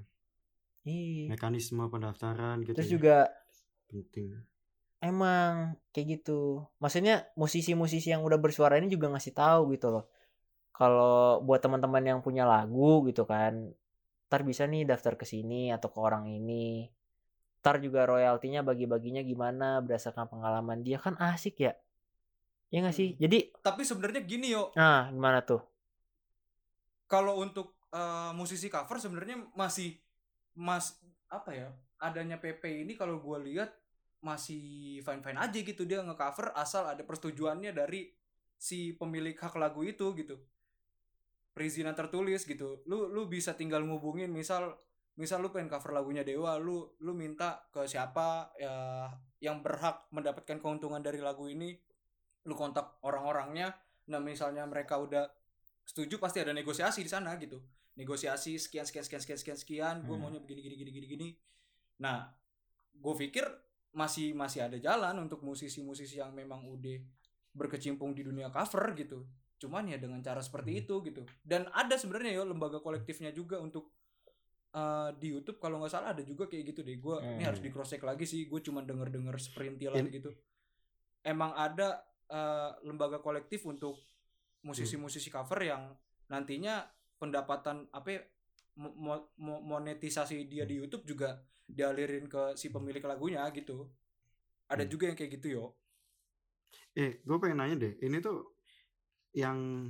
Iya. 0.88 1.36
mekanisme 1.36 1.84
pendaftaran 1.92 2.64
gitu 2.64 2.78
Terus 2.80 2.90
ya. 2.90 2.94
juga 2.96 3.18
penting 3.92 4.36
Emang 5.00 5.80
kayak 5.96 6.20
gitu. 6.20 6.68
Maksudnya 6.84 7.32
musisi-musisi 7.40 8.12
yang 8.12 8.20
udah 8.20 8.36
bersuara 8.36 8.76
ini 8.76 8.92
juga 8.92 9.08
ngasih 9.08 9.32
tahu 9.32 9.72
gitu 9.72 9.88
loh. 9.96 10.06
Kalau 10.76 11.40
buat 11.40 11.64
teman-teman 11.64 12.04
yang 12.04 12.20
punya 12.20 12.44
lagu 12.44 13.08
gitu 13.08 13.24
kan, 13.24 13.72
ntar 14.28 14.44
bisa 14.44 14.68
nih 14.68 14.84
daftar 14.84 15.16
ke 15.16 15.24
sini 15.24 15.72
atau 15.72 15.88
ke 15.88 16.00
orang 16.04 16.28
ini. 16.28 16.92
Ntar 17.64 17.80
juga 17.80 18.04
royaltinya 18.08 18.60
bagi-baginya 18.60 19.24
gimana 19.24 19.80
berdasarkan 19.80 20.28
pengalaman 20.28 20.84
dia 20.84 21.00
kan 21.00 21.16
asik 21.16 21.64
ya. 21.64 21.80
Ya 22.68 22.84
nggak 22.84 22.96
sih? 22.96 23.16
Hmm. 23.16 23.20
Jadi, 23.24 23.40
tapi 23.64 23.88
sebenarnya 23.88 24.20
gini 24.28 24.52
yo 24.52 24.76
nah 24.76 25.08
gimana 25.08 25.40
tuh? 25.48 25.64
kalau 27.10 27.42
untuk 27.42 27.74
eh, 27.90 28.32
musisi 28.38 28.70
cover 28.70 29.02
sebenarnya 29.02 29.42
masih 29.58 29.98
mas 30.60 31.00
apa 31.32 31.56
ya 31.56 31.72
adanya 32.04 32.36
PP 32.36 32.84
ini 32.84 33.00
kalau 33.00 33.24
gue 33.24 33.38
lihat 33.48 33.72
masih 34.20 35.00
fine 35.00 35.24
fine 35.24 35.40
aja 35.40 35.60
gitu 35.64 35.88
dia 35.88 36.04
ngecover 36.04 36.52
asal 36.52 36.84
ada 36.92 37.00
persetujuannya 37.08 37.72
dari 37.72 38.12
si 38.60 38.92
pemilik 38.92 39.40
hak 39.40 39.56
lagu 39.56 39.88
itu 39.88 40.12
gitu. 40.20 40.36
Perizinan 41.56 41.96
tertulis 41.96 42.44
gitu. 42.44 42.84
Lu 42.84 43.08
lu 43.08 43.32
bisa 43.32 43.56
tinggal 43.56 43.88
ngubungin 43.88 44.28
misal 44.32 44.76
misal 45.16 45.40
lu 45.40 45.52
pengen 45.52 45.72
cover 45.72 45.96
lagunya 45.96 46.24
Dewa 46.24 46.60
lu 46.60 46.96
lu 47.00 47.12
minta 47.16 47.64
ke 47.72 47.88
siapa 47.88 48.52
ya 48.60 49.08
yang 49.40 49.64
berhak 49.64 50.08
mendapatkan 50.12 50.60
keuntungan 50.60 51.00
dari 51.00 51.24
lagu 51.24 51.48
ini 51.48 51.76
lu 52.44 52.56
kontak 52.60 53.00
orang-orangnya. 53.08 53.72
Nah 54.12 54.20
misalnya 54.20 54.68
mereka 54.68 55.00
udah 55.00 55.24
setuju 55.90 56.22
pasti 56.22 56.38
ada 56.38 56.54
negosiasi 56.54 57.02
di 57.02 57.10
sana 57.10 57.34
gitu 57.36 57.58
negosiasi 57.98 58.56
sekian 58.56 58.86
sekian 58.86 59.02
sekian 59.02 59.20
sekian 59.20 59.40
sekian 59.42 59.58
sekian 59.58 59.96
gue 60.02 60.14
Hmm. 60.14 60.22
maunya 60.22 60.38
begini 60.38 60.62
gini 60.62 60.76
gini 60.78 60.92
gini 60.94 61.08
gini 61.10 61.28
nah 61.98 62.30
gue 62.94 63.14
pikir 63.18 63.50
masih 63.92 64.32
masih 64.34 64.62
ada 64.62 64.78
jalan 64.78 65.18
untuk 65.18 65.42
musisi-musisi 65.42 66.22
yang 66.22 66.30
memang 66.32 66.62
udah 66.64 67.02
berkecimpung 67.52 68.14
di 68.14 68.22
dunia 68.22 68.48
cover 68.50 68.94
gitu 68.94 69.26
cuman 69.58 69.90
ya 69.90 69.98
dengan 69.98 70.22
cara 70.22 70.40
seperti 70.40 70.72
Hmm. 70.72 70.82
itu 70.86 70.96
gitu 71.04 71.22
dan 71.42 71.66
ada 71.74 71.98
sebenarnya 71.98 72.32
ya 72.32 72.46
lembaga 72.46 72.78
kolektifnya 72.80 73.34
juga 73.34 73.58
untuk 73.58 73.90
eh, 74.70 75.10
di 75.18 75.34
YouTube 75.34 75.58
kalau 75.58 75.82
nggak 75.82 75.90
salah 75.90 76.14
ada 76.14 76.22
juga 76.22 76.46
kayak 76.46 76.64
gitu 76.70 76.86
deh 76.86 76.96
gue 76.96 77.16
ini 77.18 77.42
Hmm. 77.42 77.50
harus 77.50 77.58
di 77.58 77.68
cross 77.68 77.90
check 77.90 78.06
lagi 78.06 78.24
sih 78.24 78.46
gue 78.46 78.62
cuma 78.62 78.86
denger 78.86 79.10
denger 79.10 79.34
seperintilan 79.36 79.98
In- 80.00 80.14
gitu 80.14 80.30
emang 81.24 81.58
ada 81.58 82.06
eh, 82.30 82.72
lembaga 82.86 83.18
kolektif 83.18 83.66
untuk 83.66 83.98
musisi-musisi 84.62 85.30
cover 85.30 85.60
yang 85.64 85.94
nantinya 86.28 86.84
pendapatan 87.18 87.88
apa 87.92 88.08
ya, 88.12 88.22
mo- 88.80 88.96
mo- 88.96 89.30
mo- 89.40 89.64
monetisasi 89.64 90.48
dia 90.48 90.64
di 90.64 90.80
YouTube 90.80 91.04
juga 91.08 91.40
dialirin 91.66 92.26
ke 92.26 92.56
si 92.56 92.70
pemilik 92.70 93.04
lagunya 93.04 93.44
gitu. 93.52 93.88
Ada 94.70 94.86
Hmm. 94.86 94.92
juga 94.92 95.04
yang 95.10 95.18
kayak 95.18 95.32
gitu 95.40 95.48
yo. 95.50 95.66
eh 96.94 97.22
gue 97.26 97.38
pengen 97.42 97.58
nanya 97.62 97.76
deh 97.82 97.94
ini 98.02 98.22
tuh 98.22 98.54
yang 99.34 99.90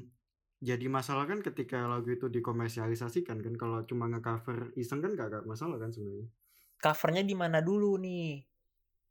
jadi 0.60 0.88
masalah 0.92 1.24
kan 1.28 1.40
ketika 1.40 1.88
lagu 1.88 2.08
itu 2.12 2.28
dikomersialisasikan 2.28 3.40
kan 3.40 3.56
kalau 3.56 3.84
cuma 3.88 4.08
ngecover 4.08 4.72
iseng 4.76 5.00
kan 5.00 5.16
gak, 5.16 5.28
gak 5.32 5.46
masalah 5.48 5.80
kan 5.80 5.92
sebenarnya 5.92 6.28
Covernya 6.80 7.24
di 7.28 7.36
mana 7.36 7.60
dulu 7.60 8.00
nih? 8.00 8.40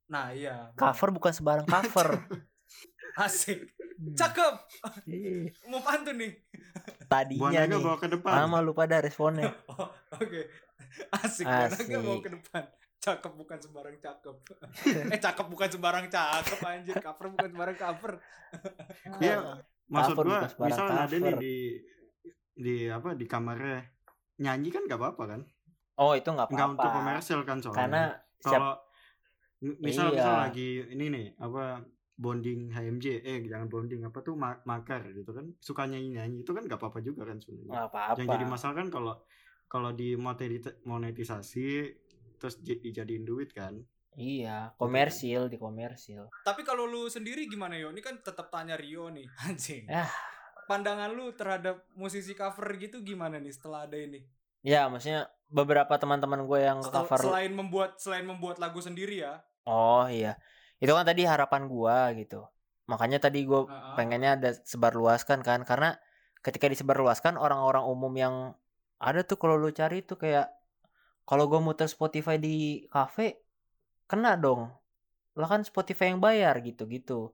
Nah 0.08 0.32
iya. 0.32 0.72
Cover 0.72 1.12
bukan 1.12 1.32
sembarang 1.36 1.68
cover. 1.68 2.16
Asik. 3.20 3.68
Cakep. 3.98 4.54
Ih, 5.06 5.50
Mau 5.70 5.80
pantun 5.80 6.14
nih. 6.14 6.32
Tadinya 7.04 7.60
nih. 7.64 7.78
bawa 7.78 7.96
ke 7.96 8.08
depan 8.08 8.32
Lama 8.44 8.58
lupa 8.60 8.84
dah 8.84 9.00
responnya. 9.00 9.50
Oh, 9.70 9.90
Oke. 10.14 10.46
Asik. 11.12 11.44
Asik. 11.44 11.86
Asik. 11.86 11.98
mau 11.98 12.18
ke 12.18 12.30
depan. 12.30 12.62
Cakep 12.98 13.32
bukan 13.32 13.58
sembarang 13.58 13.96
cakep. 13.96 14.36
eh 15.14 15.20
cakep 15.20 15.46
bukan 15.46 15.68
sembarang 15.68 16.06
cakep 16.06 16.58
anjir. 16.60 16.94
Cover 16.96 17.26
bukan 17.28 17.48
sembarang 17.48 17.76
cover. 17.76 18.12
Iya, 19.18 19.36
maksud 19.86 20.14
Cover 20.14 20.26
gua 20.26 20.40
misal 20.60 20.86
ada 20.86 21.06
nih 21.10 21.34
di 21.36 21.56
di 22.54 22.76
apa 22.86 23.14
di 23.14 23.24
kamarnya 23.24 23.86
nyanyi 24.36 24.68
kan 24.68 24.82
gak 24.84 24.98
apa-apa 24.98 25.24
kan 25.28 25.40
Oh 25.94 26.14
itu 26.14 26.26
nggak 26.26 26.46
nggak 26.48 26.68
untuk 26.68 26.86
apa-apa. 26.86 26.98
komersial 27.00 27.40
kan 27.42 27.58
soalnya 27.58 27.78
Karena 27.80 28.02
siap 28.38 28.54
kalau 28.54 28.74
misal 29.80 30.06
misal 30.10 30.34
Iya. 30.34 30.42
lagi 30.44 30.68
ini 30.88 31.04
nih 31.08 31.26
apa 31.36 31.82
bonding 32.18 32.68
HMJ 32.68 33.22
eh 33.22 33.38
jangan 33.46 33.70
bonding 33.70 34.02
apa 34.02 34.18
tuh 34.20 34.34
ma- 34.34 34.58
makar 34.64 35.06
gitu 35.08 35.30
kan 35.30 35.54
suka 35.58 35.87
nyanyi 35.87 36.18
nyanyi 36.18 36.37
itu 36.42 36.50
kan 36.50 36.66
gak 36.66 36.76
apa-apa 36.76 36.98
juga 36.98 37.22
kan 37.22 37.38
sebenarnya 37.38 37.70
nggak 37.70 37.88
apa-apa. 37.88 38.18
yang 38.18 38.28
jadi 38.28 38.44
masalah 38.44 38.75
kan 38.75 38.88
kalau 38.90 39.14
kalau 39.64 39.90
di 39.92 40.18
monetisasi 40.82 41.66
terus 42.37 42.58
di- 42.58 42.80
dijadiin 42.80 43.22
duit 43.22 43.50
kan 43.50 43.78
Iya, 44.18 44.75
komersil 44.75 45.46
di 45.46 45.54
komersil. 45.54 46.26
Tapi 46.42 46.66
kalau 46.66 46.90
lu 46.90 47.06
sendiri 47.06 47.46
gimana 47.46 47.78
yo? 47.78 47.94
Ini 47.94 48.02
kan 48.02 48.18
tetap 48.18 48.50
tanya 48.50 48.75
Rio 48.75 49.06
nih, 49.14 49.22
anjing. 49.46 49.87
Ah. 49.87 50.10
Pandangan 50.66 51.14
lu 51.14 51.30
terhadap 51.32 51.87
musisi 51.94 52.34
cover 52.34 52.66
gitu 52.76 52.98
gimana 53.00 53.38
nih 53.38 53.54
setelah 53.54 53.87
ada 53.87 53.94
ini? 53.94 54.26
Ya, 54.66 54.90
maksudnya 54.90 55.30
beberapa 55.46 55.94
teman-teman 55.94 56.42
gue 56.42 56.60
yang 56.60 56.82
Setel- 56.82 57.06
cover. 57.06 57.30
selain 57.30 57.54
membuat 57.54 57.94
selain 57.96 58.26
membuat 58.26 58.58
lagu 58.58 58.82
sendiri 58.82 59.22
ya. 59.22 59.38
Oh 59.62 60.10
iya, 60.10 60.34
itu 60.78 60.92
kan 60.94 61.04
tadi 61.06 61.23
harapan 61.26 61.66
gua 61.66 62.11
gitu. 62.14 62.47
Makanya 62.88 63.18
tadi 63.20 63.44
gue 63.44 63.68
Heeh. 63.68 63.94
pengennya 63.99 64.30
ada 64.40 64.50
sebarluaskan 64.64 65.44
kan, 65.44 65.61
karena 65.68 65.99
ketika 66.40 66.66
disebarluaskan 66.73 67.37
orang-orang 67.37 67.85
umum 67.85 68.12
yang 68.16 68.35
ada 68.97 69.20
tuh 69.23 69.37
kalau 69.37 69.61
lu 69.61 69.68
cari 69.70 70.00
tuh 70.02 70.16
kayak 70.16 70.49
kalau 71.28 71.44
gue 71.50 71.61
muter 71.61 71.87
Spotify 71.90 72.40
di 72.40 72.87
cafe 72.88 73.37
kena 74.08 74.35
dong. 74.40 74.73
Lah 75.37 75.49
kan 75.52 75.61
Spotify 75.62 76.11
yang 76.11 76.20
bayar 76.25 76.58
gitu-gitu. 76.64 77.30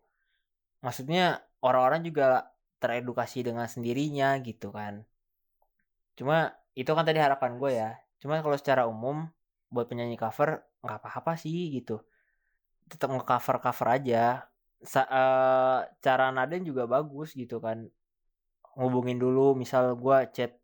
Maksudnya 0.84 1.40
orang-orang 1.64 2.04
juga 2.04 2.50
teredukasi 2.82 3.46
dengan 3.46 3.64
sendirinya 3.70 4.36
gitu 4.42 4.74
kan. 4.74 5.06
Cuma 6.18 6.52
itu 6.74 6.90
kan 6.90 7.04
tadi 7.06 7.22
harapan 7.22 7.52
gue 7.56 7.70
ya. 7.74 7.90
Cuma 8.20 8.42
kalau 8.42 8.58
secara 8.58 8.84
umum 8.90 9.30
buat 9.70 9.86
penyanyi 9.86 10.18
cover 10.18 10.62
nggak 10.82 10.98
apa-apa 11.00 11.38
sih 11.38 11.70
gitu. 11.72 12.02
Tetap 12.90 13.08
nge-cover 13.10 13.56
cover 13.60 13.88
aja. 13.88 14.44
Sa- 14.84 15.08
eh, 15.08 15.78
cara 16.04 16.28
Naden 16.30 16.62
juga 16.68 16.84
bagus 16.84 17.32
gitu 17.32 17.58
kan. 17.60 17.88
Ngubungin 18.74 19.16
dulu 19.16 19.54
misal 19.54 19.94
gua 19.96 20.26
chat 20.28 20.58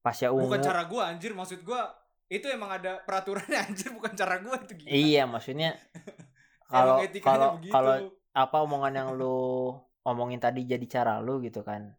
Pasya 0.00 0.30
Ungu. 0.30 0.48
Bukan 0.48 0.62
cara 0.62 0.82
gua 0.86 1.02
anjir, 1.10 1.32
maksud 1.34 1.60
gua 1.66 1.92
itu 2.26 2.46
emang 2.50 2.70
ada 2.74 3.02
peraturannya 3.02 3.58
anjir 3.70 3.90
bukan 3.94 4.12
cara 4.14 4.38
gua 4.42 4.56
itu 4.62 4.74
gila. 4.74 4.90
Iya, 4.90 5.22
maksudnya 5.28 5.70
kalau 6.72 6.96
kalau 7.22 7.48
kalau 7.74 7.94
apa 8.36 8.56
omongan 8.62 8.92
yang 8.94 9.08
lu 9.18 9.72
omongin 10.06 10.38
tadi 10.38 10.62
jadi 10.62 10.86
cara 10.86 11.18
lu 11.18 11.42
gitu 11.42 11.60
kan. 11.66 11.90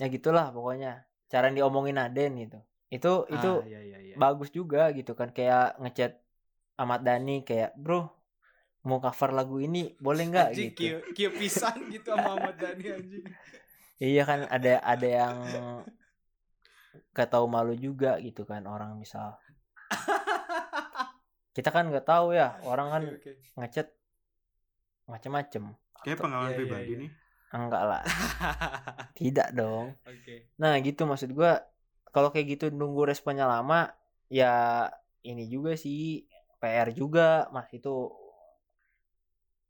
Ya 0.00 0.06
gitulah 0.10 0.50
pokoknya. 0.50 1.06
Cara 1.30 1.48
yang 1.50 1.56
diomongin 1.64 1.96
Aden 1.98 2.32
gitu. 2.42 2.58
Itu 2.92 3.26
itu 3.30 3.50
Ah, 3.62 3.66
iya, 3.66 3.80
iya, 3.80 3.98
iya. 3.98 4.14
bagus 4.18 4.50
juga 4.52 4.90
gitu 4.92 5.16
kan 5.18 5.32
kayak 5.34 5.80
ngechat 5.80 6.12
Ahmad 6.78 7.00
Dhani 7.06 7.46
kayak, 7.46 7.74
"Bro, 7.78 8.10
mau 8.84 9.00
cover 9.00 9.30
lagu 9.32 9.56
ini 9.58 9.96
boleh 9.98 10.24
nggak?" 10.30 10.48
Gitu. 10.54 10.76
kia, 10.76 10.96
kia 11.16 11.30
pisan 11.32 11.88
gitu 11.88 12.12
sama 12.12 12.36
Ahmad 12.36 12.54
Dhani 12.60 12.86
anjing. 12.92 13.24
Iya 13.98 14.22
kan 14.26 14.40
ada 14.50 14.72
ada 14.82 15.08
yang 15.08 15.36
gak 17.14 17.30
tahu 17.30 17.46
malu 17.46 17.74
juga 17.74 18.18
gitu 18.22 18.42
kan 18.46 18.62
orang 18.66 18.98
misal. 18.98 19.38
Kita 21.54 21.70
kan 21.70 21.86
nggak 21.86 22.06
tahu 22.06 22.34
ya, 22.34 22.58
orang 22.66 22.88
kan 22.90 23.02
Oke, 23.06 23.30
oke. 23.30 23.32
ngechat 23.62 23.86
macem-macem. 25.06 25.70
Kayak 26.02 26.18
pengalaman 26.18 26.50
Iya, 26.50 26.50
iya, 26.50 26.58
pribadi 26.58 26.90
iya. 26.90 27.00
nih. 27.06 27.10
Enggak 27.54 27.82
lah, 27.86 28.02
tidak 29.18 29.48
dong. 29.54 29.94
Oke. 30.02 30.50
Nah 30.58 30.74
gitu 30.82 31.06
maksud 31.06 31.30
gua 31.30 31.62
kalau 32.10 32.34
kayak 32.34 32.58
gitu 32.58 32.74
nunggu 32.74 33.06
responnya 33.06 33.46
lama 33.46 33.94
ya 34.26 34.90
ini 35.22 35.46
juga 35.46 35.78
sih 35.78 36.26
PR 36.58 36.90
juga 36.90 37.46
mas 37.54 37.70
itu 37.70 38.10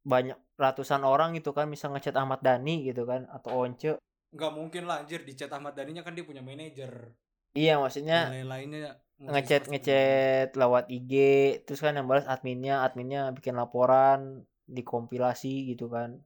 banyak 0.05 0.37
ratusan 0.61 1.03
orang 1.03 1.35
gitu 1.35 1.51
kan 1.57 1.67
bisa 1.67 1.89
ngechat 1.89 2.15
Ahmad 2.15 2.45
Dhani 2.45 2.85
gitu 2.87 3.09
kan 3.09 3.25
atau 3.33 3.65
Once. 3.65 3.97
Nggak 4.37 4.53
mungkin 4.53 4.83
lah 4.85 5.01
anjir 5.03 5.25
di 5.25 5.33
chat 5.33 5.51
Ahmad 5.51 5.73
Dhani 5.75 5.97
kan 6.05 6.13
dia 6.13 6.23
punya 6.23 6.45
manajer. 6.45 7.17
iya 7.55 7.79
maksudnya 7.79 8.29
Dan 8.29 8.45
lain-lainnya 8.45 8.99
musisi 9.17 9.31
ngechat 9.31 9.63
ngechat 9.71 10.49
lewat 10.59 10.85
IG 10.91 11.13
terus 11.65 11.79
kan 11.79 11.95
yang 11.95 12.11
balas 12.11 12.27
adminnya 12.27 12.83
adminnya 12.83 13.31
bikin 13.31 13.55
laporan 13.57 14.43
dikompilasi 14.69 15.73
gitu 15.75 15.87
kan. 15.89 16.21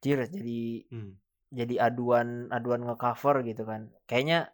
Jir 0.00 0.22
jadi 0.30 0.86
Hmm. 0.88 1.18
jadi 1.52 1.90
aduan 1.90 2.46
aduan 2.54 2.86
ngecover 2.86 3.42
gitu 3.42 3.66
kan. 3.66 3.92
Kayaknya 4.08 4.48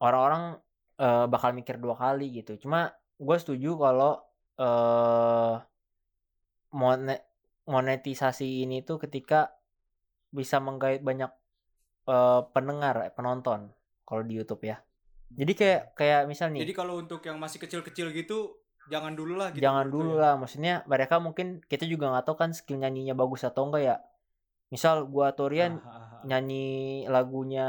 orang-orang 0.00 0.58
eh, 1.00 1.26
bakal 1.32 1.52
mikir 1.56 1.76
dua 1.80 1.96
kali 1.96 2.28
gitu. 2.42 2.56
Cuma 2.60 2.92
gue 3.20 3.36
setuju 3.40 3.76
kalau 3.76 4.20
eh 4.60 5.54
mone- 6.72 7.29
monetisasi 7.66 8.64
ini 8.64 8.80
tuh 8.80 8.96
ketika 8.98 9.52
bisa 10.30 10.58
menggait 10.58 11.02
banyak 11.02 11.28
eh, 12.06 12.40
pendengar 12.52 13.08
eh, 13.08 13.12
penonton 13.12 13.68
kalau 14.04 14.22
di 14.22 14.38
YouTube 14.38 14.64
ya 14.64 14.78
jadi 15.30 15.52
kayak 15.54 15.82
kayak 15.94 16.20
misal 16.26 16.50
nih 16.50 16.66
Jadi 16.66 16.74
kalau 16.74 16.98
untuk 16.98 17.22
yang 17.22 17.38
masih 17.38 17.62
kecil-kecil 17.62 18.10
gitu 18.10 18.58
jangan 18.90 19.14
dulu 19.14 19.38
lah 19.38 19.54
gitu. 19.54 19.62
jangan 19.62 19.86
dulu 19.86 20.14
lu 20.14 20.18
ya. 20.18 20.20
lah 20.20 20.34
maksudnya 20.34 20.74
mereka 20.90 21.22
mungkin 21.22 21.62
kita 21.62 21.86
juga 21.86 22.10
nggak 22.10 22.26
tahu 22.26 22.36
kan 22.36 22.50
skill 22.50 22.82
nyanyinya 22.82 23.14
bagus 23.14 23.46
atau 23.46 23.70
enggak 23.70 23.82
ya 23.84 23.96
misal 24.70 25.06
gua 25.06 25.30
Torian 25.30 25.78
Ah, 25.82 25.86
ah, 25.86 26.02
ah. 26.18 26.22
nyanyi 26.26 26.66
lagunya 27.06 27.68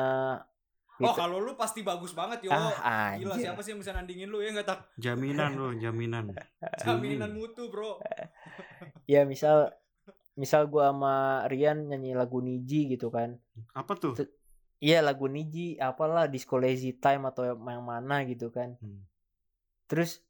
Oh 1.01 1.09
Wit- 1.09 1.17
kalau 1.17 1.41
lu 1.41 1.57
pasti 1.57 1.81
bagus 1.81 2.13
banget 2.13 2.45
yo. 2.45 2.53
ah 2.53 3.17
Gila 3.17 3.33
anjir 3.33 3.49
siapa 3.49 3.61
sih 3.65 3.73
yang 3.73 3.81
bisa 3.81 3.89
nandingin 3.89 4.29
lu 4.29 4.37
ya 4.37 4.53
nggak 4.53 4.69
tak 4.69 4.79
Jaminan 5.01 5.57
loh, 5.57 5.73
jaminan. 5.81 6.29
jaminan 6.77 7.31
mutu 7.33 7.73
bro. 7.73 7.97
ya 9.09 9.25
misal 9.25 9.73
misal 10.33 10.65
gua 10.65 10.89
sama 10.89 11.15
Rian 11.45 11.85
nyanyi 11.85 12.11
lagu 12.11 12.39
Niji 12.39 12.87
gitu 12.87 13.07
kan 13.07 13.35
Apa 13.71 13.93
tuh? 13.93 14.15
Iya 14.77 14.99
lagu 14.99 15.25
Niji 15.25 15.77
apalah 15.77 16.25
Disco 16.25 16.55
Lazy 16.55 16.95
Time 16.95 17.27
atau 17.27 17.45
yang 17.45 17.83
mana 17.83 18.23
gitu 18.23 18.49
kan 18.49 18.75
Hmm. 18.77 19.05
terus 19.85 20.23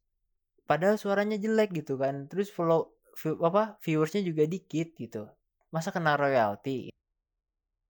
padahal 0.62 0.94
suaranya 0.94 1.36
jelek 1.36 1.70
gitu 1.72 1.94
kan 1.94 2.26
terus 2.26 2.48
follow 2.48 2.90
view- 3.14 3.38
apa 3.40 3.78
viewersnya 3.78 4.20
juga 4.20 4.42
dikit 4.44 4.92
gitu 4.92 5.30
masa 5.68 5.88
kena 5.88 6.14
royalti 6.14 6.90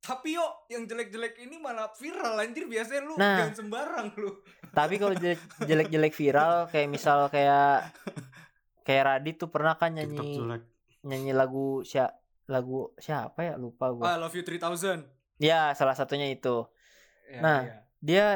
Tapi 0.01 0.35
yo 0.35 0.43
yang 0.67 0.83
jelek-jelek 0.83 1.39
ini 1.41 1.57
malah 1.57 1.87
viral 1.93 2.35
anjir 2.37 2.67
biasanya 2.67 3.03
lu 3.03 3.15
Nah. 3.15 3.39
jangan 3.41 3.55
sembarang 3.57 4.07
lu. 4.17 4.35
tapi 4.71 4.99
kalau 4.99 5.15
jelek 5.15 5.39
jelek 5.89 6.11
viral 6.13 6.67
kayak 6.67 6.89
misal 6.89 7.27
kayak 7.29 7.87
kayak 8.83 9.03
Radit 9.05 9.37
tuh 9.37 9.47
pernah 9.47 9.75
kan 9.75 9.95
TikTok 9.95 10.11
nyanyi 10.11 10.37
jelek. 10.37 10.63
Nyanyi 11.03 11.33
lagu 11.33 11.83
siapa 11.83 12.19
lagu 12.47 12.91
siapa 12.97 13.39
ya 13.43 13.55
lupa 13.55 13.91
gua 13.91 14.13
I 14.13 14.19
love 14.19 14.35
you 14.35 14.43
3000. 14.43 15.07
ya 15.39 15.73
salah 15.73 15.95
satunya 15.95 16.29
itu 16.29 16.67
Ya, 17.25 17.41
Nah. 17.41 17.61
iya. 17.65 17.77
dia 18.03 18.27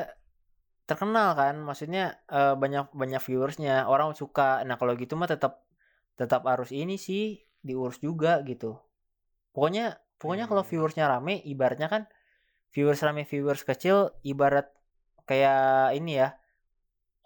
terkenal 0.84 1.34
kan 1.34 1.58
maksudnya 1.58 2.22
eh, 2.26 2.54
banyak 2.54 2.94
banyak 2.94 3.20
viewersnya 3.20 3.84
orang 3.84 4.14
suka 4.14 4.62
nah 4.62 4.78
kalau 4.78 4.94
gitu 4.94 5.18
mah 5.18 5.26
tetap 5.26 5.66
tetap 6.14 6.46
harus 6.46 6.70
ini 6.70 6.96
sih 6.96 7.42
diurus 7.60 7.98
juga 7.98 8.40
gitu 8.46 8.78
pokoknya 9.52 9.98
pokoknya 10.16 10.46
Iya, 10.46 10.50
kalau 10.50 10.62
iya. 10.64 10.70
viewersnya 10.70 11.04
rame 11.10 11.42
ibaratnya 11.44 11.90
kan 11.90 12.02
viewers 12.72 13.02
rame 13.02 13.26
viewers 13.26 13.66
kecil 13.66 14.16
ibarat 14.22 14.70
kayak 15.26 15.92
ini 15.92 16.22
ya 16.22 16.38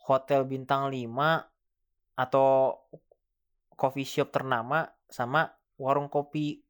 hotel 0.08 0.42
bintang 0.42 0.88
5 0.88 1.46
atau 2.16 2.80
coffee 3.76 4.08
shop 4.08 4.32
ternama 4.32 4.88
sama 5.10 5.50
warung 5.82 6.08
kopi 6.08 6.60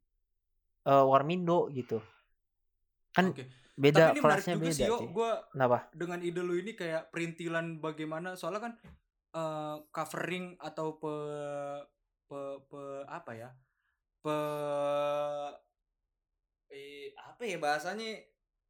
eh, 0.89 1.05
Warmindo 1.09 1.69
gitu 1.73 1.97
kan 3.15 3.25
Oke. 3.31 3.43
beda 3.75 4.05
Tapi 4.05 4.17
ini 4.17 4.21
kelasnya 4.23 4.55
juga 4.55 4.69
beda 4.69 4.75
sih 4.77 4.85
yo. 4.87 4.97
Gua 5.11 5.31
kenapa 5.51 5.77
dengan 5.91 6.19
ide 6.23 6.41
lu 6.41 6.55
ini 6.55 6.71
kayak 6.77 7.11
perintilan 7.11 7.83
bagaimana 7.83 8.39
soalnya 8.39 8.71
kan 8.71 8.73
eh, 9.35 9.75
covering 9.91 10.55
atau 10.59 10.87
pe, 11.01 11.13
pe 12.29 12.39
pe 12.69 12.81
apa 13.05 13.31
ya 13.35 13.49
pe 14.23 14.37
eh, 16.71 17.11
apa 17.19 17.43
ya 17.45 17.57
bahasanya 17.59 18.09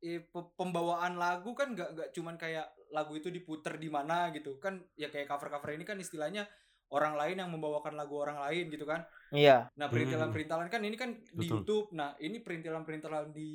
eh, 0.01 0.19
pe- 0.31 0.51
pembawaan 0.57 1.15
lagu 1.19 1.53
kan 1.53 1.73
gak 1.77 1.89
gak 1.97 2.09
cuman 2.15 2.35
kayak 2.41 2.67
lagu 2.91 3.13
itu 3.15 3.29
diputer 3.31 3.77
di 3.77 3.89
mana 3.91 4.33
gitu 4.35 4.57
kan 4.59 4.81
ya 4.97 5.07
kayak 5.13 5.29
cover 5.29 5.49
cover 5.53 5.71
ini 5.77 5.85
kan 5.87 5.97
istilahnya 6.01 6.43
orang 6.91 7.15
lain 7.15 7.35
yang 7.41 7.49
membawakan 7.51 7.95
lagu 7.95 8.19
orang 8.19 8.39
lain 8.43 8.67
gitu 8.71 8.85
kan 8.85 9.03
iya 9.31 9.71
Nah 9.79 9.87
perintilan-perintilan 9.87 10.67
kan 10.67 10.81
ini 10.83 10.97
kan 10.99 11.15
di 11.15 11.47
Betul. 11.47 11.63
YouTube. 11.63 11.87
Nah 11.95 12.13
ini 12.19 12.43
perintilan-perintilan 12.43 13.31
di 13.31 13.51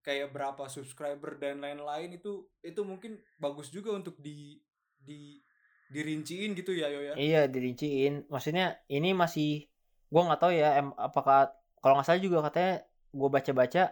kayak 0.00 0.32
berapa 0.32 0.64
subscriber 0.70 1.36
dan 1.36 1.60
lain-lain 1.60 2.16
itu 2.16 2.46
itu 2.64 2.80
mungkin 2.86 3.18
bagus 3.36 3.68
juga 3.68 3.92
untuk 3.92 4.16
di 4.22 4.56
di 4.96 5.42
dirinciin 5.90 6.54
gitu 6.56 6.72
ya 6.72 6.88
yo 6.88 7.00
ya. 7.02 7.14
Iya 7.18 7.40
dirinciin. 7.50 8.30
Maksudnya 8.32 8.78
ini 8.88 9.12
masih 9.12 9.68
gua 10.08 10.32
nggak 10.32 10.40
tahu 10.40 10.52
ya 10.54 10.80
em, 10.80 10.88
apakah 10.96 11.52
kalau 11.82 11.98
nggak 11.98 12.06
salah 12.08 12.22
juga 12.22 12.38
katanya 12.48 12.72
gua 13.12 13.28
baca-baca 13.36 13.82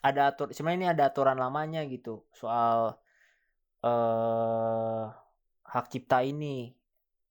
ada 0.00 0.20
atur 0.32 0.48
sebenarnya 0.52 0.78
ini 0.80 0.88
ada 0.92 1.04
aturan 1.12 1.36
lamanya 1.36 1.84
gitu 1.88 2.24
soal 2.32 2.96
eh 3.84 5.04
hak 5.72 5.86
cipta 5.92 6.18
ini. 6.26 6.74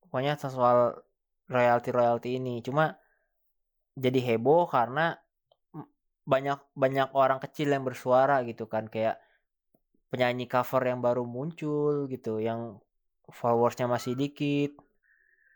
Pokoknya 0.10 0.36
soal 0.36 0.98
royalti 1.46 1.90
royalti 1.94 2.30
ini. 2.36 2.66
Cuma 2.66 2.98
jadi 3.94 4.34
heboh 4.34 4.66
karena 4.66 5.14
banyak 6.26 6.62
banyak 6.78 7.10
orang 7.14 7.42
kecil 7.42 7.74
yang 7.74 7.82
bersuara 7.82 8.46
gitu 8.46 8.70
kan 8.70 8.86
kayak 8.86 9.18
penyanyi 10.10 10.46
cover 10.46 10.82
yang 10.86 11.02
baru 11.02 11.26
muncul 11.26 12.06
gitu 12.06 12.38
yang 12.38 12.78
followersnya 13.30 13.90
masih 13.90 14.14
dikit 14.14 14.78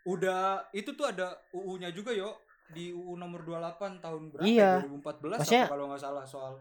Udah 0.04 0.66
itu 0.74 0.92
tuh 0.92 1.08
ada 1.08 1.32
UU-nya 1.54 1.88
juga 1.94 2.10
yo 2.12 2.36
di 2.68 2.92
UU 2.92 3.16
nomor 3.16 3.40
28 3.46 4.04
tahun 4.04 4.22
berapa? 4.34 4.44
Iya. 4.44 4.84
ya? 4.84 4.84
2014 4.84 5.40
Maksudnya- 5.40 5.68
kalau 5.70 5.84
nggak 5.88 6.02
salah 6.02 6.24
soal. 6.28 6.52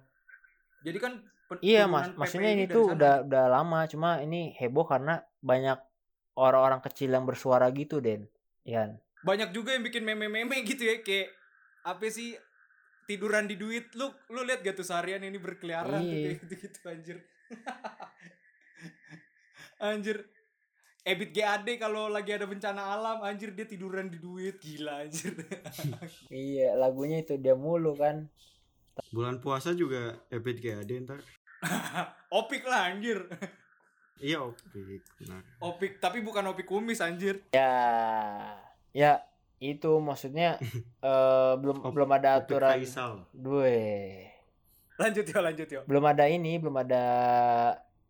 Jadi 0.84 0.98
kan 1.00 1.14
Iya 1.60 1.86
mas, 1.86 2.10
maksudnya 2.18 2.50
ini 2.56 2.66
dari 2.66 2.74
tuh 2.74 2.86
sana 2.88 2.96
udah 2.98 3.14
gitu. 3.20 3.28
udah 3.30 3.46
lama, 3.52 3.80
cuma 3.86 4.10
ini 4.24 4.56
heboh 4.58 4.88
karena 4.90 5.22
banyak 5.38 5.76
orang-orang 6.36 6.82
kecil 6.82 7.10
yang 7.10 7.24
bersuara 7.24 7.70
gitu, 7.70 7.98
Den. 7.98 8.26
Yan. 8.64 8.96
banyak 9.20 9.52
juga 9.52 9.72
yang 9.72 9.82
bikin 9.82 10.04
meme-meme 10.04 10.52
gitu 10.68 10.84
ya 10.84 11.00
kayak 11.00 11.32
apa 11.84 12.08
sih 12.08 12.36
tiduran 13.04 13.44
di 13.44 13.56
duit 13.56 13.92
lu 13.94 14.08
lu 14.30 14.44
lihat 14.44 14.60
gak 14.62 14.74
tuh 14.74 14.84
seharian 14.84 15.20
ini 15.20 15.36
berkeliaran 15.36 16.00
tuh 16.00 16.08
Iya. 16.08 16.24
kayak 16.26 16.40
gitu 16.42 16.54
gitu 16.60 16.80
anjir 16.86 17.18
anjir 19.82 20.18
Ebit 21.04 21.32
GAD 21.32 21.68
kalau 21.78 22.08
lagi 22.08 22.32
ada 22.32 22.44
bencana 22.44 22.80
alam 22.90 23.20
anjir 23.22 23.52
dia 23.52 23.64
tiduran 23.64 24.08
di 24.08 24.16
duit 24.18 24.56
gila 24.58 25.04
anjir 25.04 25.36
Iya, 26.32 26.76
lagunya 26.76 27.20
itu 27.20 27.36
dia 27.36 27.54
mulu 27.54 27.92
kan. 27.94 28.32
Bulan 29.10 29.40
puasa 29.40 29.72
juga 29.74 30.24
Ebit 30.30 30.60
GAD 30.60 30.92
ntar. 31.04 31.20
opik 32.30 32.64
lah 32.64 32.88
anjir 32.88 33.24
Iya, 34.24 34.40
opik. 34.40 35.04
Benar. 35.20 35.44
opik 35.60 35.92
tapi 36.00 36.24
bukan 36.24 36.44
opik 36.48 36.64
kumis 36.64 37.04
anjir 37.04 37.44
Ya, 37.52 37.72
ya 38.96 39.12
itu 39.60 39.92
maksudnya 40.00 40.56
eh, 41.04 41.54
belum 41.60 41.84
Op- 41.84 41.92
belum 41.92 42.10
ada 42.16 42.40
Opik 42.40 42.56
aturan. 42.56 42.72
Faisal. 42.80 43.14
Duh, 43.36 43.68
lanjut 44.96 45.26
ya 45.28 45.40
lanjut 45.44 45.68
ya 45.68 45.82
belum 45.84 46.06
ada 46.08 46.26
ini, 46.30 46.56
belum 46.62 46.76
ada 46.80 47.04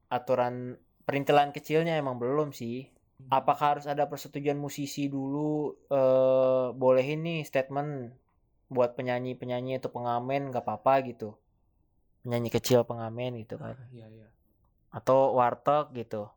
aturan 0.08 0.78
perintilan 1.04 1.50
kecilnya 1.52 1.98
emang 1.98 2.22
belum 2.22 2.54
sih. 2.54 2.88
apakah 3.32 3.80
harus 3.80 3.86
ada 3.88 4.04
persetujuan 4.06 4.60
musisi 4.60 5.08
dulu 5.08 5.74
eh 5.90 6.68
boleh 6.76 7.06
ini 7.08 7.42
statement 7.42 8.12
buat 8.68 8.94
penyanyi-penyanyi 9.00 9.80
atau 9.80 9.90
pengamen 9.90 10.52
nggak 10.52 10.62
apa-apa 10.62 10.94
gitu 11.08 11.34
penyanyi 12.22 12.52
kecil 12.52 12.84
pengamen 12.84 13.40
gitu 13.42 13.56
kan 13.58 13.74
Ah, 13.80 13.88
iya 13.96 14.06
iya 14.12 14.28
atau 14.94 15.34
warteg 15.36 16.06
gitu. 16.06 16.30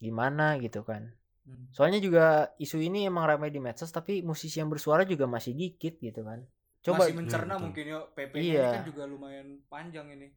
Gimana 0.00 0.56
gitu 0.60 0.82
kan. 0.82 1.12
Hmm. 1.46 1.70
soalnya 1.70 2.02
juga 2.02 2.50
isu 2.58 2.82
ini 2.82 3.06
emang 3.06 3.22
ramai 3.22 3.54
di 3.54 3.62
medsos 3.62 3.94
tapi 3.94 4.18
musisi 4.18 4.58
yang 4.58 4.66
bersuara 4.66 5.06
juga 5.06 5.30
masih 5.30 5.54
dikit 5.54 5.94
gitu 6.02 6.26
kan. 6.26 6.42
Coba 6.82 7.06
masih 7.06 7.14
mencerna 7.14 7.54
betul. 7.54 7.64
mungkin 7.70 7.84
ya 7.86 7.98
PP 8.02 8.32
Iya. 8.34 8.66
ini 8.66 8.74
kan 8.74 8.82
juga 8.90 9.02
lumayan 9.06 9.48
panjang 9.70 10.10
ini. 10.10 10.34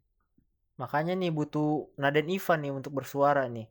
Makanya 0.77 1.17
nih 1.17 1.33
butuh 1.33 1.89
Naden 1.97 2.29
Ivan 2.29 2.59
nih 2.61 2.73
untuk 2.77 2.93
bersuara 2.93 3.49
nih. 3.49 3.65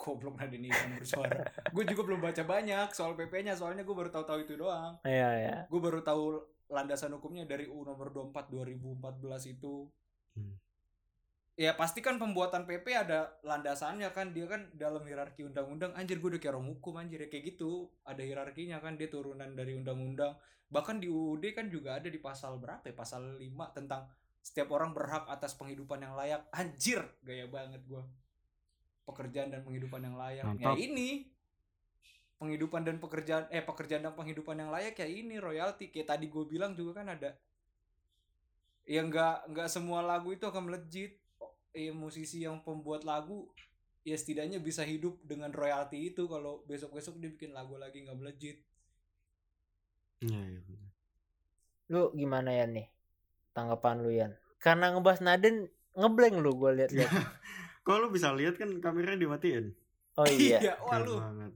Goblok 0.00 0.34
Nadine 0.40 0.66
Ivan 0.72 0.98
bersuara. 0.98 1.44
Gue 1.76 1.84
juga 1.86 2.02
belum 2.08 2.20
baca 2.24 2.42
banyak 2.42 2.88
soal 2.90 3.12
PP-nya 3.14 3.52
soalnya 3.54 3.84
gue 3.84 3.94
baru 3.94 4.08
tahu-tahu 4.10 4.38
itu 4.42 4.56
doang. 4.58 4.98
Iya 5.06 5.30
ya 5.38 5.56
gue 5.70 5.80
baru 5.80 6.00
tahu 6.02 6.40
landasan 6.72 7.14
hukumnya 7.14 7.46
dari 7.46 7.68
U 7.70 7.86
nomor 7.86 8.10
24 8.10 8.50
2014 8.50 9.46
itu. 9.54 9.86
Hmm. 10.34 10.56
Ya 11.60 11.76
pasti 11.76 12.00
kan 12.00 12.16
pembuatan 12.16 12.64
PP 12.64 12.88
ada 12.96 13.36
landasannya 13.44 14.08
kan. 14.16 14.32
Dia 14.32 14.48
kan 14.48 14.72
dalam 14.72 15.04
hierarki 15.04 15.44
undang-undang 15.44 15.92
anjir 15.92 16.16
gue 16.16 16.32
udah 16.32 16.40
kayak 16.40 16.56
orang 16.56 16.72
hukum 16.72 16.96
anjir 16.96 17.20
ya 17.20 17.28
kayak 17.28 17.52
gitu. 17.52 17.92
Ada 18.08 18.24
hierarkinya 18.24 18.80
kan 18.80 18.96
dia 18.96 19.12
turunan 19.12 19.52
dari 19.52 19.76
undang-undang. 19.76 20.40
Bahkan 20.72 21.04
di 21.04 21.12
UUD 21.12 21.44
kan 21.52 21.68
juga 21.68 22.00
ada 22.00 22.08
di 22.08 22.16
pasal 22.16 22.56
berapa 22.56 22.80
ya? 22.88 22.96
Pasal 22.96 23.36
5 23.36 23.76
tentang 23.76 24.08
setiap 24.40 24.72
orang 24.72 24.96
berhak 24.96 25.28
atas 25.28 25.52
penghidupan 25.60 26.00
yang 26.00 26.16
layak. 26.16 26.48
Anjir 26.56 27.04
gaya 27.20 27.44
banget 27.44 27.84
gue 27.84 28.00
pekerjaan 29.04 29.52
dan 29.52 29.60
penghidupan 29.60 30.00
yang 30.00 30.16
layak. 30.16 30.48
Mantap. 30.48 30.64
ya 30.64 30.80
ini. 30.80 31.28
Penghidupan 32.40 32.88
dan 32.88 32.96
pekerjaan 32.96 33.52
eh 33.52 33.60
pekerjaan 33.60 34.00
dan 34.00 34.16
penghidupan 34.16 34.56
yang 34.56 34.72
layak 34.72 34.96
ya 34.96 35.04
ini 35.04 35.36
royalti. 35.36 35.92
Kayak 35.92 36.16
tadi 36.16 36.32
gue 36.32 36.44
bilang 36.48 36.72
juga 36.72 37.04
kan 37.04 37.12
ada. 37.12 37.36
Ya 38.88 39.04
nggak 39.04 39.52
nggak 39.52 39.68
semua 39.68 40.00
lagu 40.00 40.32
itu 40.32 40.48
akan 40.48 40.72
melejit 40.72 41.19
eh 41.72 41.90
musisi 41.90 42.42
yang 42.42 42.60
pembuat 42.60 43.02
lagu 43.02 43.46
ya 44.00 44.16
setidaknya 44.16 44.58
bisa 44.58 44.82
hidup 44.82 45.20
dengan 45.22 45.52
royalti 45.52 46.10
itu 46.10 46.24
kalau 46.24 46.64
besok 46.64 46.96
besok 46.96 47.20
dia 47.20 47.28
bikin 47.28 47.52
lagu 47.52 47.76
lagi 47.76 48.02
nggak 48.02 48.16
melejit 48.16 48.58
Iya, 50.20 50.36
iya. 50.36 50.60
benar. 50.60 50.90
lu 51.88 52.02
gimana 52.12 52.50
ya 52.52 52.64
nih 52.66 52.86
tanggapan 53.50 53.96
lu 53.98 54.10
Yan 54.10 54.32
karena 54.58 54.92
ngebahas 54.92 55.20
Naden 55.20 55.56
ngeblank 55.96 56.36
lu 56.38 56.52
gue 56.54 56.70
lihat-lihat 56.76 57.10
Kok 57.80 57.96
lu 57.96 58.12
bisa 58.12 58.36
lihat 58.36 58.60
kan 58.60 58.68
kameranya 58.78 59.16
dimatiin? 59.18 59.72
oh 60.14 60.26
iya 60.28 60.60
wah 60.84 61.00
Keren 61.00 61.06
lu 61.08 61.14
banget. 61.16 61.52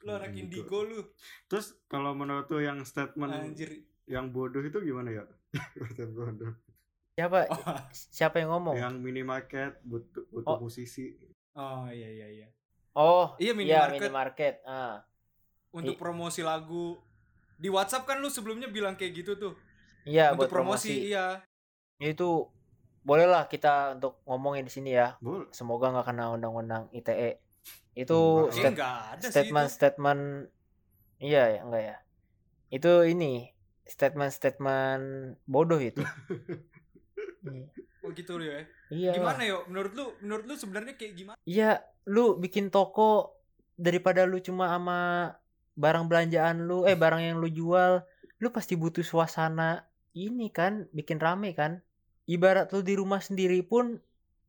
lu 0.00 0.12
Keren 0.14 0.32
indigo 0.32 0.78
lu 0.82 1.00
Terus 1.46 1.74
kalau 1.86 2.14
menurut 2.14 2.46
lu 2.48 2.62
yang 2.62 2.80
statement 2.82 3.34
anjir 3.34 3.82
yang 4.06 4.30
bodoh 4.30 4.62
itu 4.62 4.78
gimana 4.78 5.10
ya? 5.10 5.24
Bodoh. 6.16 6.54
Siapa? 7.12 7.38
Oh, 7.46 7.76
siapa 7.92 8.36
yang 8.38 8.50
ngomong? 8.50 8.74
Yang 8.74 8.94
minimarket 8.98 9.72
butuh 9.82 10.24
butuh 10.28 10.56
Oh. 10.56 10.60
musisi. 10.60 11.12
oh 11.52 11.84
iya 11.86 12.08
iya 12.08 12.26
iya. 12.30 12.48
Oh 12.94 13.36
iya 13.36 13.52
iya 13.52 13.52
minimarket. 13.52 14.00
minimarket. 14.00 14.54
Ah. 14.64 15.04
Untuk 15.70 15.96
I- 15.96 16.00
promosi 16.00 16.40
lagu. 16.40 16.96
Di 17.54 17.68
WhatsApp 17.68 18.04
kan 18.04 18.18
lu 18.18 18.26
sebelumnya 18.26 18.66
bilang 18.66 18.96
kayak 18.96 19.12
gitu 19.14 19.32
tuh. 19.36 19.54
Iya 20.02 20.32
untuk 20.32 20.48
buat 20.48 20.50
promosi, 20.50 20.88
promosi, 20.90 21.12
iya. 21.12 21.26
Itu 21.96 22.50
bolehlah 23.02 23.46
kita 23.46 23.94
untuk 23.94 24.18
ngomongin 24.24 24.64
di 24.64 24.72
sini 24.72 24.90
ya. 24.92 25.14
Boleh. 25.18 25.46
semoga 25.50 25.90
nggak 25.90 26.06
kena 26.06 26.32
undang-undang 26.32 26.88
ITE 26.90 27.38
itu 27.92 28.18
Enggak. 28.48 28.48
eh, 28.48 28.56
stat- 28.56 28.72
enggak 28.72 28.94
ada 29.12 29.26
statement 29.28 29.62
sih 29.62 29.70
itu. 29.70 29.76
statement 29.76 30.22
iya 31.20 31.42
ya 31.50 31.60
enggak 31.62 31.82
ya. 31.84 31.96
Itu 32.72 33.04
ini 33.04 33.52
statement 33.84 34.32
statement 34.32 35.04
bodoh 35.44 35.76
itu. 35.78 36.00
Iya. 36.00 36.08
oh 38.02 38.10
gitu 38.14 38.38
lu 38.38 38.44
ya? 38.46 38.62
Iya. 38.90 39.12
Gimana 39.18 39.42
yo? 39.42 39.66
Menurut 39.66 39.92
lu 39.94 40.04
menurut 40.22 40.44
lu 40.46 40.54
sebenarnya 40.54 40.94
kayak 40.94 41.12
gimana? 41.18 41.38
Iya 41.46 41.82
lu 42.06 42.38
bikin 42.38 42.70
toko 42.70 43.38
daripada 43.78 44.26
lu 44.26 44.38
cuma 44.42 44.70
sama 44.70 45.00
barang 45.74 46.06
belanjaan 46.06 46.68
lu 46.68 46.84
eh 46.84 46.94
barang 46.98 47.22
yang 47.22 47.36
lu 47.40 47.48
jual 47.48 48.04
lu 48.42 48.48
pasti 48.50 48.74
butuh 48.74 49.06
suasana 49.06 49.86
ini 50.12 50.52
kan 50.52 50.86
bikin 50.92 51.18
rame 51.18 51.54
kan? 51.56 51.80
Ibarat 52.28 52.70
lu 52.70 52.84
di 52.86 52.94
rumah 52.94 53.18
sendiri 53.18 53.64
pun 53.66 53.98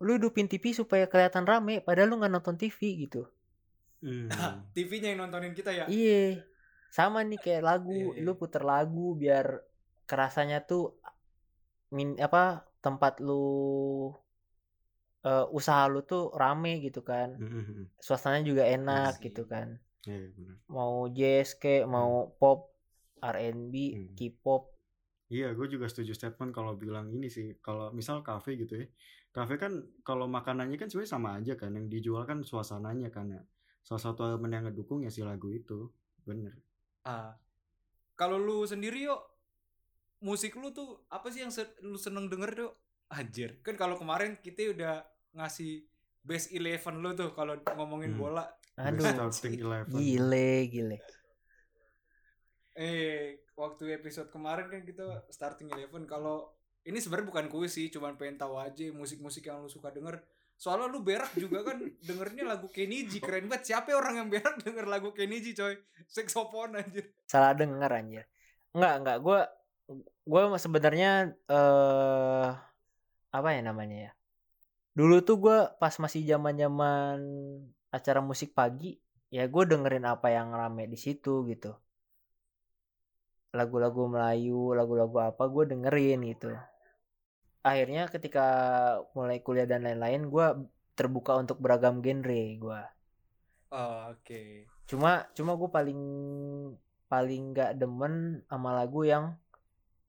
lu 0.04 0.12
hidupin 0.20 0.52
TV 0.52 0.76
supaya 0.76 1.08
kelihatan 1.08 1.48
rame 1.48 1.80
padahal 1.80 2.14
lu 2.14 2.16
nggak 2.20 2.34
nonton 2.34 2.58
TV 2.60 3.08
gitu. 3.08 3.26
Hmm. 4.04 4.28
TV-nya 4.76 5.16
yang 5.16 5.26
nontonin 5.26 5.56
kita 5.56 5.72
ya? 5.72 5.88
Iya. 5.88 6.44
Sama 6.92 7.26
nih 7.26 7.40
kayak 7.42 7.64
lagu, 7.64 7.90
Iya, 7.90 8.20
iya. 8.20 8.22
lu 8.22 8.38
puter 8.38 8.62
lagu 8.62 9.16
biar 9.18 9.64
kerasanya 10.06 10.62
tuh 10.68 11.00
min 11.96 12.20
apa 12.20 12.68
tempat 12.84 13.24
lu 13.24 14.12
eh, 15.24 15.46
usaha 15.56 15.88
lu 15.88 16.04
tuh 16.04 16.30
rame 16.36 16.84
gitu 16.84 17.00
kan. 17.02 17.40
Hmm, 17.40 17.48
hmm, 17.50 17.64
hmm. 17.64 17.86
Suasananya 17.98 18.44
juga 18.44 18.64
enak 18.68 19.14
sih. 19.18 19.32
gitu 19.32 19.48
kan. 19.48 19.80
Iya, 20.04 20.18
iya, 20.20 20.30
benar. 20.36 20.56
Mau 20.68 21.08
jazz 21.16 21.56
kayak 21.56 21.88
mau 21.88 22.28
pop, 22.36 22.76
R&B, 23.24 23.76
Hmm. 23.96 24.08
K-pop. 24.20 24.76
Iya, 25.32 25.56
gue 25.56 25.68
juga 25.72 25.88
setuju 25.88 26.12
statement 26.14 26.52
kalau 26.52 26.76
bilang 26.76 27.08
ini 27.10 27.32
sih. 27.32 27.56
Kalau 27.64 27.90
misal 27.96 28.20
kafe 28.22 28.60
gitu 28.60 28.84
ya, 28.84 28.86
kafe 29.32 29.56
kan 29.56 29.80
kalau 30.04 30.28
makanannya 30.28 30.76
kan 30.76 30.92
sebenarnya 30.92 31.14
sama 31.16 31.30
aja 31.40 31.56
kan. 31.56 31.72
Yang 31.72 31.88
dijual 31.90 32.28
kan 32.28 32.44
suasananya 32.44 33.10
kan 33.10 33.32
ya. 33.32 33.42
Salah 33.82 34.04
satu 34.04 34.28
elemen 34.28 34.52
yang 34.52 34.64
ngedukung 34.68 35.08
ya 35.08 35.10
si 35.10 35.24
lagu 35.24 35.50
itu. 35.50 35.88
Bener. 36.28 36.54
Ah. 37.08 37.34
Kalau 38.14 38.38
lu 38.38 38.62
sendiri 38.68 39.10
yuk 39.10 39.33
musik 40.24 40.56
lu 40.56 40.72
tuh 40.72 41.04
apa 41.08 41.28
sih 41.28 41.44
yang 41.44 41.52
se- 41.52 41.76
lu 41.84 42.00
seneng 42.00 42.32
denger 42.32 42.52
yuk? 42.56 42.74
Anjir. 43.12 43.60
Kan 43.62 43.76
kalau 43.76 43.94
kemarin 43.94 44.40
kita 44.40 44.72
udah 44.72 45.04
ngasih 45.36 45.84
best 46.24 46.50
11 46.50 46.80
lu 46.98 47.12
tuh 47.14 47.30
kalau 47.32 47.54
ngomongin 47.76 48.16
Hmm. 48.16 48.22
bola. 48.22 48.46
Best 48.74 48.90
Aduh, 48.90 49.06
starting 49.30 49.60
eleven. 49.60 49.94
gile, 49.94 50.50
gile. 50.66 50.98
Eh, 52.74 53.38
waktu 53.54 53.94
episode 53.94 54.34
kemarin 54.34 54.66
kan 54.66 54.82
kita 54.82 55.30
starting 55.30 55.70
11 55.70 56.10
kalau 56.10 56.50
ini 56.84 56.98
sebenarnya 56.98 57.30
bukan 57.30 57.46
kuis 57.48 57.78
sih, 57.78 57.88
cuman 57.88 58.18
pengen 58.18 58.42
tahu 58.42 58.58
aja 58.58 58.90
musik-musik 58.92 59.46
yang 59.46 59.62
lu 59.62 59.70
suka 59.70 59.94
denger. 59.94 60.20
Soalnya 60.58 60.90
lu 60.90 61.06
berak 61.06 61.32
juga 61.38 61.62
kan 61.64 61.78
dengernya 62.08 62.44
lagu 62.44 62.66
Keniji 62.68 63.22
keren 63.22 63.46
banget. 63.46 63.70
Siapa 63.70 63.94
orang 63.94 64.18
yang 64.18 64.28
berak 64.28 64.58
denger 64.60 64.90
lagu 64.90 65.14
Keniji 65.14 65.54
coy? 65.54 65.78
Saxophone 66.10 66.82
anjir. 66.82 67.14
Salah 67.30 67.54
denger 67.54 67.92
anjir. 67.94 68.26
Enggak, 68.74 68.94
enggak. 69.00 69.18
Gua 69.22 69.40
gua 70.24 70.56
sebenarnya 70.60 71.36
eh 71.52 72.48
apa 73.34 73.50
ya 73.56 73.62
namanya 73.66 73.98
ya? 74.10 74.12
Dulu 74.94 75.16
tuh 75.26 75.38
gua 75.42 75.58
pas 75.82 75.94
masih 75.98 76.22
zaman-zaman 76.26 77.18
acara 77.94 78.20
musik 78.22 78.58
pagi, 78.58 78.98
ya 79.30 79.46
gue 79.46 79.64
dengerin 79.70 80.06
apa 80.10 80.34
yang 80.34 80.50
rame 80.54 80.90
di 80.90 80.98
situ 80.98 81.46
gitu. 81.50 81.74
Lagu-lagu 83.54 84.10
Melayu, 84.10 84.74
lagu-lagu 84.74 85.18
apa 85.30 85.44
gue 85.46 85.64
dengerin 85.70 86.20
gitu. 86.26 86.50
Akhirnya 87.62 88.10
ketika 88.10 88.46
mulai 89.14 89.40
kuliah 89.46 89.70
dan 89.70 89.86
lain-lain, 89.86 90.30
gua 90.34 90.58
terbuka 90.98 91.38
untuk 91.38 91.58
beragam 91.62 92.02
genre 92.06 92.42
gua. 92.62 92.82
Oh, 93.74 94.14
Oke. 94.14 94.70
cuma 94.86 95.26
cuma 95.34 95.58
gue 95.58 95.70
paling 95.72 96.02
paling 97.10 97.42
nggak 97.54 97.72
demen 97.82 98.46
sama 98.46 98.70
lagu 98.78 99.02
yang 99.02 99.34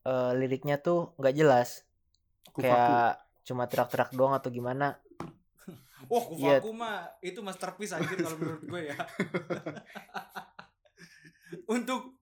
eh, 0.05 0.33
liriknya 0.35 0.77
tuh 0.79 1.13
nggak 1.15 1.35
jelas 1.35 1.83
Kufaku. 2.47 2.63
kayak 2.63 3.13
cuma 3.43 3.65
terak-terak 3.65 4.11
doang 4.11 4.33
atau 4.33 4.49
gimana 4.49 4.97
Wah, 6.07 6.25
Iya. 6.31 6.61
Kufaku 6.61 6.71
mah 6.73 6.97
itu 7.21 7.41
masterpiece 7.41 7.93
anjir 7.93 8.19
kalau 8.19 8.37
menurut 8.37 8.63
gue 8.63 8.81
ya. 8.87 8.97
untuk 11.67 12.19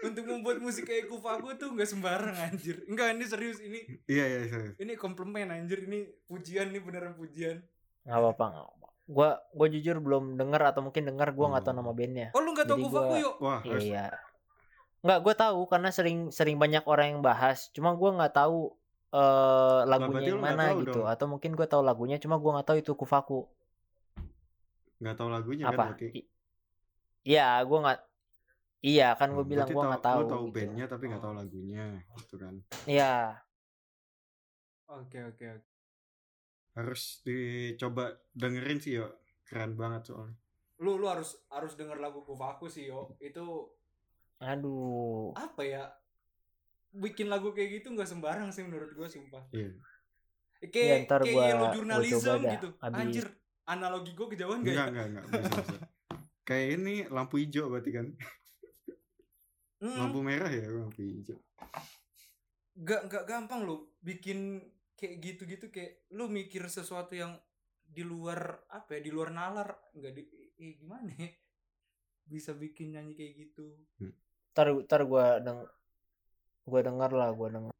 untuk 0.00 0.24
membuat 0.24 0.58
musik 0.58 0.82
kayak 0.84 1.06
Kufaku 1.06 1.54
tuh 1.54 1.70
nggak 1.70 1.86
sembarang 1.86 2.32
anjir. 2.34 2.80
Enggak, 2.86 3.12
ini 3.12 3.24
serius 3.24 3.60
ini 3.60 3.84
Iya, 4.04 4.24
iya, 4.26 4.40
iya. 4.42 4.58
ini 4.76 4.92
komplimen 4.94 5.46
anjir 5.48 5.84
ini 5.84 6.10
pujian 6.24 6.70
nih 6.70 6.80
beneran 6.80 7.14
pujian. 7.14 7.60
nggak 8.00 8.16
apa-apa 8.16 8.44
nggak 8.48 8.66
apa 8.66 8.88
gue 9.06 9.28
gue 9.52 9.66
jujur 9.74 9.96
belum 10.00 10.24
denger 10.34 10.62
atau 10.64 10.80
mungkin 10.80 11.04
denger 11.04 11.28
gue 11.30 11.46
nggak 11.46 11.60
tahu 11.60 11.70
Hmm. 11.70 11.80
nama 11.80 11.92
bandnya 11.92 12.28
Oh, 12.30 12.40
lu 12.40 12.50
nggak 12.50 12.64
tahu 12.64 12.78
Kufaku 12.80 12.96
gua- 13.06 13.20
yuk? 13.20 13.34
Wah, 13.38 13.58
iya 13.60 13.70
harus 13.70 13.84
iya 13.84 14.04
nggak 15.00 15.18
gue 15.24 15.34
tahu 15.34 15.60
karena 15.64 15.88
sering 15.88 16.28
sering 16.28 16.56
banyak 16.60 16.84
orang 16.84 17.16
yang 17.16 17.22
bahas 17.24 17.72
cuma 17.72 17.96
gue 17.96 18.10
nggak 18.12 18.34
tahu 18.36 18.76
eh 19.10 19.80
lagunya 19.88 20.28
yang 20.30 20.42
mana 20.44 20.70
tahu 20.70 20.78
gitu 20.84 21.00
dong. 21.02 21.08
atau 21.08 21.26
mungkin 21.26 21.50
gue 21.58 21.66
tahu 21.66 21.82
lagunya 21.82 22.16
cuma 22.22 22.36
gue 22.38 22.50
nggak 22.54 22.68
tahu 22.68 22.78
itu 22.78 22.92
kufaku 22.94 23.40
nggak 25.00 25.16
tahu 25.16 25.28
lagunya 25.32 25.64
apa 25.66 25.74
kan 25.74 25.86
berarti. 25.96 26.06
I- 26.20 26.28
iya 27.24 27.48
gue 27.64 27.78
nggak 27.80 27.98
iya 28.84 29.08
kan 29.16 29.28
gue 29.32 29.44
Oh, 29.44 29.48
bilang 29.48 29.68
gue 29.68 29.82
nggak 29.82 30.04
tahu 30.04 30.20
Lu 30.20 30.28
tahu 30.28 30.44
gitu. 30.48 30.54
bandnya 30.56 30.84
tapi 30.88 31.04
nggak 31.08 31.22
tahu 31.24 31.34
lagunya, 31.36 31.84
gitu 32.20 32.34
kan. 32.36 32.54
iya 32.84 33.40
Oke, 34.90 35.22
oke, 35.22 35.46
oke. 35.54 35.66
Harus 36.74 37.22
dicoba 37.22 38.10
dengerin 38.34 38.78
sih 38.82 38.98
yo. 38.98 39.06
keren 39.46 39.74
banget 39.74 40.10
soalnya 40.10 40.38
Lu 40.78 40.98
lu 40.98 41.06
harus 41.10 41.34
harus 41.50 41.74
denger 41.74 41.98
lagu 41.98 42.22
Kufaku 42.22 42.66
sih 42.66 42.90
yo. 42.90 43.14
Itu 43.18 43.70
Aduh. 44.40 45.32
apa 45.32 45.62
ya? 45.62 45.84
Bikin 46.90 47.28
lagu 47.28 47.52
kayak 47.52 47.78
gitu 47.78 47.92
nggak 47.92 48.06
sembarang 48.06 48.50
sih 48.50 48.60
menurut 48.60 48.90
gue 48.90 49.06
sumpah. 49.06 49.44
iya 49.50 49.70
Kayak 50.62 50.74
Ya, 50.74 50.96
kayak 51.22 51.32
gua- 51.32 51.46
yellow 51.46 51.68
gua 52.42 52.52
gitu. 52.52 52.68
abis. 52.78 52.98
Anjir, 52.98 53.26
analogi 53.64 54.12
gue 54.12 54.26
kejauhan 54.28 54.58
gak 54.58 54.66
enggak 54.66 54.82
ya? 54.82 54.90
enggak 54.90 55.06
enggak 55.06 55.24
bisa, 55.24 55.60
bisa. 55.62 55.78
kayak 56.42 56.68
ini 56.74 56.94
lampu 57.06 57.34
hijau 57.36 57.68
berarti 57.68 57.90
kan 57.90 58.06
Hmm, 59.78 59.96
lampu 59.96 60.20
merah 60.20 60.50
ya 60.50 60.66
lampu 60.66 61.00
hijau 61.00 61.38
Gak 62.76 63.06
gak 63.06 63.24
gampang 63.24 63.62
lo 63.62 63.94
bikin 63.98 64.60
kayak 64.92 65.14
gitu-gitu 65.18 65.70
kayak 65.70 66.04
lu 66.10 66.26
mikir 66.26 66.66
sesuatu 66.66 67.14
yang 67.14 67.32
di 67.80 68.02
luar 68.02 68.40
apa 68.68 68.94
ya 68.94 69.00
di 69.00 69.10
luar 69.10 69.30
nalar 69.30 69.68
nggak 69.92 70.12
di 70.12 70.22
eh, 70.58 70.76
gimana 70.76 71.08
ya? 71.10 71.30
bisa 72.22 72.52
bikin 72.52 72.92
nyanyi 72.92 73.14
kayak 73.14 73.32
gitu 73.40 73.66
Ntar 74.52 74.66
ntar 74.86 75.00
gua 75.06 75.38
deng 75.42 75.66
gua 76.66 76.80
denger 76.82 77.10
lah, 77.14 77.28
gua 77.34 77.48
denger. 77.50 77.74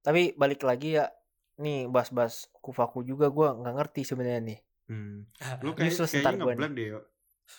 Tapi 0.00 0.32
balik 0.36 0.64
lagi 0.64 0.96
ya 0.96 1.08
nih 1.60 1.88
bas-bas 1.92 2.48
kufaku 2.64 3.04
juga 3.04 3.28
gua 3.28 3.52
nggak 3.56 3.74
ngerti 3.76 4.02
sebenarnya 4.04 4.42
nih. 4.42 4.60
hmm. 4.90 5.18
lu 5.62 5.70
kayak 5.70 5.94
Useless 5.94 6.10
kayaknya 6.10 6.42
ngeblank 6.42 6.74
deh 6.74 6.86
yo 6.98 7.00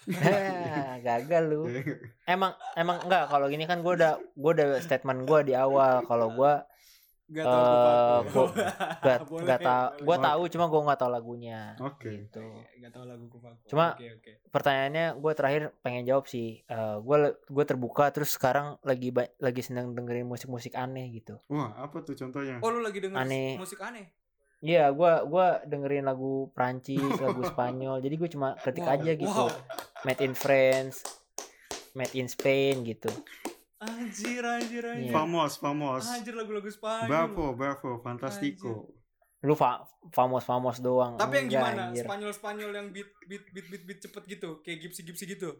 Hah, 0.08 1.00
gagal 1.04 1.44
lu. 1.52 1.62
Emang 2.34 2.56
emang 2.80 3.04
enggak 3.04 3.28
kalau 3.28 3.48
gini 3.52 3.68
kan 3.68 3.84
gua 3.84 3.94
udah 3.96 4.14
gua 4.40 4.52
udah 4.56 4.68
statement 4.80 5.28
gua 5.28 5.40
di 5.44 5.54
awal 5.56 6.04
kalau 6.08 6.32
gua 6.32 6.64
Gak 7.32 7.46
tau 7.46 7.56
Eh, 7.56 7.64
Kufaku. 7.64 8.32
gua- 8.34 8.52
gak 9.08 9.20
Boleh, 9.26 9.46
gak 9.46 9.60
tahu 9.62 9.88
gua 10.04 10.12
Oh. 10.12 10.22
tahu 10.22 10.42
cuma 10.48 10.66
gua 10.68 10.82
nggak 10.84 11.00
tahu 11.00 11.12
lagunya 11.12 11.60
Oke. 11.80 12.10
gitu. 12.20 12.44
Gak 12.78 12.92
tau 12.92 13.04
lagu 13.04 13.26
Kufaku. 13.26 13.64
Cuma- 13.66 13.96
Oke, 13.96 14.08
oke. 14.12 14.32
Pertanyaannya 14.48 15.06
gue 15.16 15.32
terakhir 15.32 15.62
pengen 15.80 16.04
jawab 16.04 16.26
sih. 16.26 16.60
Eh 16.62 16.96
gue 16.98 17.18
gue 17.32 17.66
terbuka 17.66 18.12
terus 18.12 18.32
sekarang 18.32 18.76
lagi 18.82 19.10
lagi 19.38 19.62
seneng 19.62 19.92
dengerin 19.92 20.26
musik-musik 20.26 20.76
aneh 20.76 21.08
gitu. 21.14 21.40
wah 21.48 21.72
apa 21.78 22.02
tuh 22.02 22.14
contohnya 22.14 22.60
Oh 22.60 22.68
lu 22.68 22.80
lagi 22.80 23.00
denger 23.00 23.16
Aneh. 23.18 23.56
musik 23.56 23.80
aneh? 23.80 24.12
Iya, 24.60 24.92
gua 24.92 25.24
gua 25.24 25.64
dengerin 25.64 26.04
lagu 26.04 26.52
Prancis, 26.52 27.00
lagu 27.18 27.42
Spanyol. 27.50 27.98
Jadi 27.98 28.14
gue 28.14 28.30
cuma 28.30 28.54
ketik 28.56 28.84
Wow, 28.84 28.94
aja 28.94 29.12
gitu. 29.16 29.32
wow. 29.42 29.50
Made 30.04 30.22
in 30.22 30.36
France, 30.36 31.02
made 31.94 32.14
in 32.14 32.28
Spain 32.28 32.84
gitu. 32.84 33.10
Anjir, 33.82 34.46
anjir, 34.46 34.84
anjir. 34.86 35.10
Iya. 35.10 35.14
famos 35.14 35.58
famos 35.58 36.06
Anjir 36.06 36.38
lagu-lagu 36.38 36.70
Spanyol. 36.70 37.10
Bravo, 37.10 37.46
bravo, 37.58 37.90
fantastico. 38.00 38.94
Lu 39.42 39.58
fa 39.58 39.82
famos 40.14 40.46
famos 40.46 40.78
doang. 40.78 41.18
Tapi 41.18 41.42
yang 41.42 41.48
Enggak, 41.50 41.62
gimana? 41.66 41.82
anjir. 41.90 42.06
Spanyol-Spanyol 42.06 42.72
yang 42.78 42.88
beat 42.94 43.10
beat 43.26 43.44
beat 43.50 43.68
beat 43.74 43.84
beat 43.90 44.00
cepet 44.00 44.24
gitu, 44.30 44.62
kayak 44.62 44.86
gipsy-gipsy 44.86 45.26
gitu. 45.26 45.58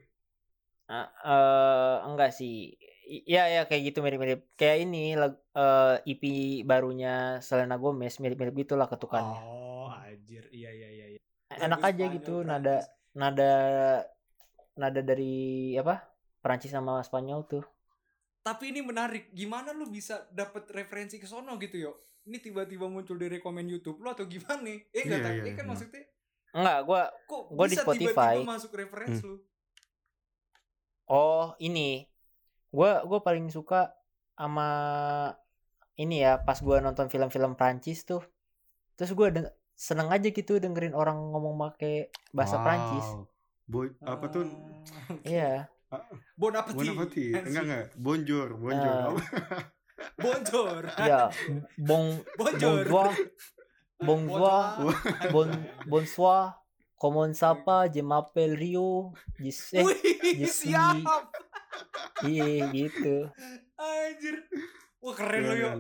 Ah, 0.86 1.10
eh, 1.26 1.96
enggak 2.06 2.30
sih. 2.30 2.78
Iya 3.26 3.44
ya 3.50 3.62
kayak 3.66 3.90
gitu 3.90 4.06
mirip-mirip. 4.06 4.54
Kayak 4.54 4.78
ini 4.86 5.18
lag- 5.18 5.42
eh, 5.58 6.14
EP 6.14 6.24
barunya 6.62 7.42
Selena 7.42 7.82
Gomez 7.82 8.22
mirip-mirip 8.22 8.54
gitulah 8.56 8.86
ketukannya. 8.86 9.34
Oh, 9.42 9.90
anjir. 9.90 10.46
Iya, 10.54 10.70
iya, 10.70 10.90
iya, 10.94 11.06
iya. 11.16 11.20
Enak 11.50 11.82
Lagu 11.82 11.90
aja 11.90 11.98
Spanyol, 11.98 12.16
gitu 12.22 12.34
Prancis. 12.38 12.52
nada 12.54 12.76
nada 13.12 13.52
nada 14.78 15.02
dari 15.02 15.34
apa? 15.74 16.06
Perancis 16.38 16.70
sama 16.70 17.02
Spanyol 17.02 17.50
tuh. 17.50 17.66
Tapi 18.42 18.64
ini 18.70 18.82
menarik. 18.82 19.30
Gimana 19.32 19.70
lu 19.70 19.86
bisa 19.86 20.26
dapet 20.30 20.66
referensi 20.68 21.16
ke 21.16 21.26
sono 21.26 21.56
gitu, 21.56 21.78
yo? 21.80 21.92
Ini 22.24 22.38
tiba-tiba 22.38 22.86
muncul 22.86 23.16
di 23.16 23.28
rekomen 23.28 23.66
YouTube 23.66 23.98
lu 23.98 24.10
atau 24.10 24.26
gimana? 24.26 24.66
Eh, 24.66 24.82
enggak 25.00 25.20
Iya, 25.20 25.22
tahu. 25.24 25.34
iya, 25.36 25.44
Eh, 25.44 25.54
kan 25.54 25.60
iya. 25.60 25.70
maksudnya 25.70 26.04
Enggak, 26.52 26.78
gua 26.84 27.02
kok 27.24 27.42
Gua 27.50 27.64
di 27.64 27.72
bisa 27.72 27.84
Spotify. 27.84 28.34
tiba-tiba 28.36 28.52
masuk 28.52 28.72
referensi 28.76 29.24
lu? 29.24 29.38
oh 31.08 31.56
ini. 31.58 32.06
Gua 32.70 33.04
gua 33.04 33.20
paling 33.20 33.48
suka 33.48 33.92
sama 34.34 34.68
ini 35.96 36.20
ya 36.20 36.38
pas 36.38 36.60
gua 36.60 36.80
nonton 36.80 37.08
film-film 37.08 37.54
Prancis 37.54 38.04
tuh. 38.04 38.24
Terus 38.94 39.12
gua 39.12 39.30
deng- 39.30 39.52
seneng 39.74 40.10
aja 40.10 40.28
gitu 40.28 40.58
dengerin 40.58 40.94
orang 40.94 41.18
ngomong 41.32 41.56
make 41.58 42.10
bahasa 42.32 42.58
Wow. 42.58 42.64
Prancis. 42.64 43.08
Boy, 43.64 43.88
apa 44.02 44.26
tuh? 44.28 44.44
Oke. 45.14 45.26
Iya. 45.26 45.72
Bon 46.40 46.54
appetit. 46.56 46.78
Bon 46.78 46.88
appetit. 46.96 47.32
Enggak 47.36 47.64
enggak. 47.68 47.86
Bonjour, 48.00 48.48
bonjour. 48.56 49.20
Apa? 49.20 49.58
Bonjour. 50.18 50.82
Ya, 50.98 51.30
bon 51.90 52.18
Bonjour. 52.34 52.82
bonjour. 52.90 53.10
Bonjour. 54.02 54.62
Bon 55.30 55.48
bonsoir. 55.86 56.58
Comment 56.98 57.30
ça 57.34 57.54
va? 57.54 57.86
Je 57.86 58.02
m'appelle 58.02 58.54
Rio. 58.58 59.14
Je 59.38 59.52
sais. 59.54 59.82
Je 59.82 60.46
suis- 60.50 60.74
siap. 60.74 61.06
Iya 62.26 62.70
gitu. 62.74 63.30
Anjir. 63.78 64.42
Wah, 65.02 65.14
keren 65.14 65.42
yo. 65.42 65.50
keren. 65.54 65.80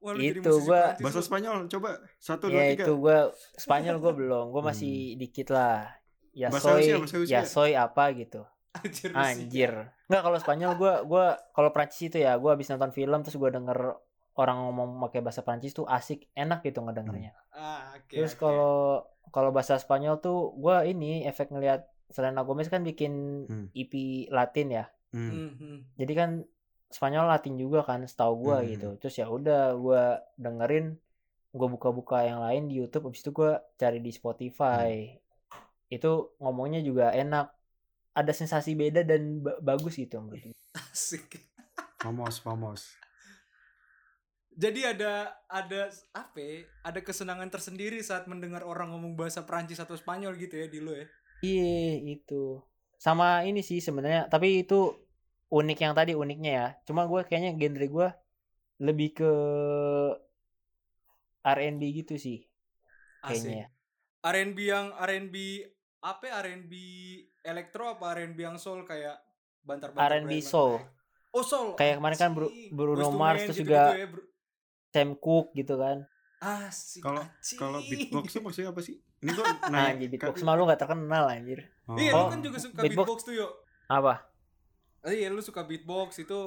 Wah, 0.00 0.12
Itu, 0.16 0.52
gua- 0.64 0.96
Bahasa. 1.00 1.20
Spanyol 1.24 1.64
coba. 1.68 2.00
Satu, 2.20 2.48
Ya 2.48 2.52
dua, 2.52 2.62
tiga. 2.72 2.84
itu 2.84 2.92
gua 2.96 3.18
Spanyol 3.56 3.96
gua 4.00 4.12
belum. 4.12 4.44
Gua 4.52 4.62
masih 4.64 5.16
dikit 5.16 5.48
lah. 5.52 5.96
Ya 6.36 6.52
Bahasa 6.52 6.76
soy, 6.76 7.24
ya 7.24 7.40
soy 7.48 7.72
apa 7.72 8.12
gitu. 8.12 8.44
Anjir. 8.78 9.10
lu 9.10 9.16
Anjir. 9.16 9.72
Enggak 10.06 10.22
kalau 10.22 10.38
Spanyol 10.38 10.72
gua 10.74 10.92
gua 11.02 11.24
kalau 11.50 11.70
Prancis 11.70 12.08
itu 12.08 12.18
ya 12.18 12.36
gua 12.36 12.54
habis 12.54 12.68
nonton 12.68 12.90
film 12.90 13.20
terus 13.20 13.34
gua 13.34 13.48
denger 13.48 13.96
orang 14.36 14.58
ngomong 14.62 15.00
pakai 15.02 15.20
bahasa 15.20 15.40
Prancis 15.40 15.72
tuh 15.72 15.84
asik, 15.84 16.28
enak 16.32 16.60
gitu 16.60 16.80
ngedengernya. 16.80 17.32
sih. 17.32 17.56
Ah, 17.56 17.96
oke. 17.96 18.12
Terus 18.12 18.34
kalau 18.34 19.04
kalau 19.28 19.48
bahasa 19.50 19.76
Spanyol 19.76 20.20
tuh 20.20 20.52
gua 20.52 20.84
ini 20.84 21.24
efek 21.24 21.48
ngelihat 21.48 21.88
Selena 22.06 22.44
Gomez 22.44 22.68
kan 22.68 22.80
bikin 22.80 23.12
Hmm. 23.44 23.66
EP 23.72 23.92
Latin 24.28 24.68
ya. 24.70 24.84
Hmm. 25.10 25.30
Hmm, 25.30 25.52
hmm. 25.56 25.78
Jadi 25.96 26.12
kan 26.12 26.30
Spanyol 26.86 27.26
Latin 27.26 27.56
juga 27.56 27.82
kan 27.82 28.04
setahu 28.04 28.44
gua 28.44 28.60
Hmm. 28.60 28.68
gitu. 28.68 28.88
Terus 29.00 29.16
ya 29.16 29.26
udah 29.26 29.72
gua 29.74 30.02
dengerin 30.36 31.00
gua 31.50 31.66
buka-buka 31.66 32.20
yang 32.22 32.38
lain 32.38 32.68
di 32.68 32.76
YouTube 32.76 33.08
habis 33.08 33.24
itu 33.24 33.32
gua 33.32 33.64
cari 33.74 33.98
di 33.98 34.12
Spotify. 34.12 35.16
Itu 35.88 36.36
ngomongnya 36.38 36.78
juga 36.80 37.08
enak. 37.10 37.55
Ada 38.16 38.32
sensasi 38.32 38.72
beda 38.72 39.04
dan 39.04 39.44
ba- 39.44 39.60
bagus 39.60 40.00
gitu 40.00 40.16
menurut 40.24 40.40
gua. 40.40 40.56
Asik. 40.96 41.36
Famos, 42.00 42.40
famos. 42.40 42.88
Jadi 44.56 44.88
ada 44.88 45.36
ada 45.52 45.92
apa? 46.16 46.40
ya, 46.40 46.64
Ada 46.80 47.04
kesenangan 47.04 47.52
tersendiri 47.52 48.00
saat 48.00 48.24
mendengar 48.24 48.64
orang 48.64 48.88
ngomong 48.88 49.12
bahasa 49.12 49.44
Prancis 49.44 49.76
atau 49.76 49.92
Spanyol 49.92 50.32
gitu 50.40 50.56
ya 50.56 50.66
di 50.72 50.80
lu 50.80 50.96
ya. 50.96 51.04
Iya, 51.44 52.16
itu. 52.16 52.64
Sama 52.96 53.44
ini 53.44 53.60
sih 53.60 53.84
sebenarnya, 53.84 54.32
tapi 54.32 54.64
itu 54.64 54.96
unik 55.52 55.78
yang 55.84 55.92
tadi 55.92 56.16
uniknya 56.16 56.52
ya. 56.56 56.68
Cuma 56.88 57.04
gue 57.04 57.20
kayaknya 57.28 57.52
genre 57.52 57.84
gue 57.84 58.08
lebih 58.80 59.08
ke 59.12 59.30
R&B 61.44 61.82
gitu 62.02 62.14
sih 62.16 62.48
kayaknya. 63.22 63.68
ya. 63.68 63.68
R&B 64.26 64.58
yang 64.66 64.90
R&B 64.96 65.36
apa 66.06 66.22
ya? 66.24 66.34
R&B 66.40 66.72
elektro 67.42 67.90
apa 67.90 68.14
R&B 68.14 68.38
yang 68.38 68.56
soul 68.56 68.82
kayak 68.82 69.18
bantar-bantar 69.60 70.22
R&B 70.22 70.38
soul. 70.38 70.78
Oh 71.30 71.42
soul. 71.42 71.74
Kayak 71.74 71.98
kemarin 71.98 72.16
kan 72.16 72.30
Bru-. 72.32 72.52
Bruno 72.70 73.10
Mars 73.10 73.42
terus 73.44 73.58
gitu-gitu 73.58 73.74
juga- 73.74 73.92
ya, 73.92 74.06
Bru- 74.06 74.28
Sam 74.88 75.10
Cooke 75.14 75.50
gitu 75.52 75.74
kan. 75.76 76.06
Asik. 76.38 77.00
Kalau 77.00 77.22
kalau 77.58 77.80
beatbox 77.82 78.30
tuh 78.30 78.40
maksudnya 78.40 78.70
apa 78.70 78.80
sih? 78.80 78.96
Ini 79.18 79.30
gua 79.32 79.44
nanya. 79.68 79.92
Anjir 79.92 80.08
beatbox 80.08 80.36
mah 80.40 80.54
lu 80.54 80.64
gak 80.64 80.78
terkenal 80.78 81.24
anjir. 81.26 81.60
Oh. 81.84 81.96
Iya, 81.96 82.12
lu 82.12 82.16
Oh, 82.16 82.28
kan 82.28 82.40
juga 82.40 82.58
suka 82.58 82.78
beatbox. 82.78 82.92
beatbox, 83.02 83.18
tuh, 83.24 83.34
yuk. 83.36 83.52
Apa? 83.86 84.14
Iya, 85.04 85.28
lu 85.28 85.40
suka 85.40 85.62
beatbox 85.62 86.18
itu 86.18 86.38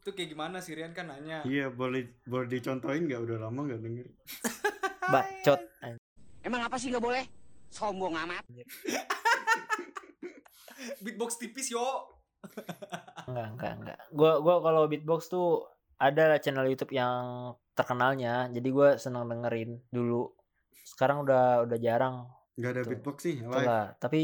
itu 0.00 0.10
kayak 0.10 0.30
gimana 0.30 0.58
sih 0.58 0.72
Rian 0.72 0.90
kan 0.90 1.06
nanya. 1.06 1.44
Iya, 1.44 1.68
boleh 1.68 2.16
boleh 2.24 2.48
dicontohin 2.48 3.04
nggak? 3.04 3.20
Udah 3.20 3.36
lama 3.40 3.60
nggak 3.62 3.80
denger. 3.80 4.06
Bacot. 5.04 5.60
anjir. 5.80 6.00
Emang 6.40 6.62
apa 6.62 6.76
sih 6.76 6.88
nggak 6.88 7.02
boleh? 7.02 7.24
Sombong 7.70 8.14
amat. 8.18 8.44
Beatbox 11.04 11.38
tipis, 11.38 11.70
yo. 11.70 11.84
Enggak, 13.28 13.46
enggak, 13.54 13.72
enggak. 13.78 13.98
Gua 14.10 14.40
gua 14.40 14.58
kalau 14.60 14.88
beatbox 14.88 15.28
tuh 15.28 15.64
ada 16.00 16.40
channel 16.40 16.66
YouTube 16.66 16.92
yang 16.92 17.14
terkenalnya. 17.72 18.48
Jadi 18.50 18.68
gua 18.68 18.96
seneng 18.96 19.28
dengerin 19.28 19.76
dulu. 19.88 20.32
Sekarang 20.82 21.22
udah 21.22 21.64
udah 21.68 21.78
jarang 21.78 22.26
Nggak 22.56 22.70
ada 22.74 22.80
Tuh. 22.82 22.90
beatbox 22.92 23.16
sih, 23.22 23.36
live. 23.40 23.48
Itulah, 23.52 23.84
tapi 23.96 24.20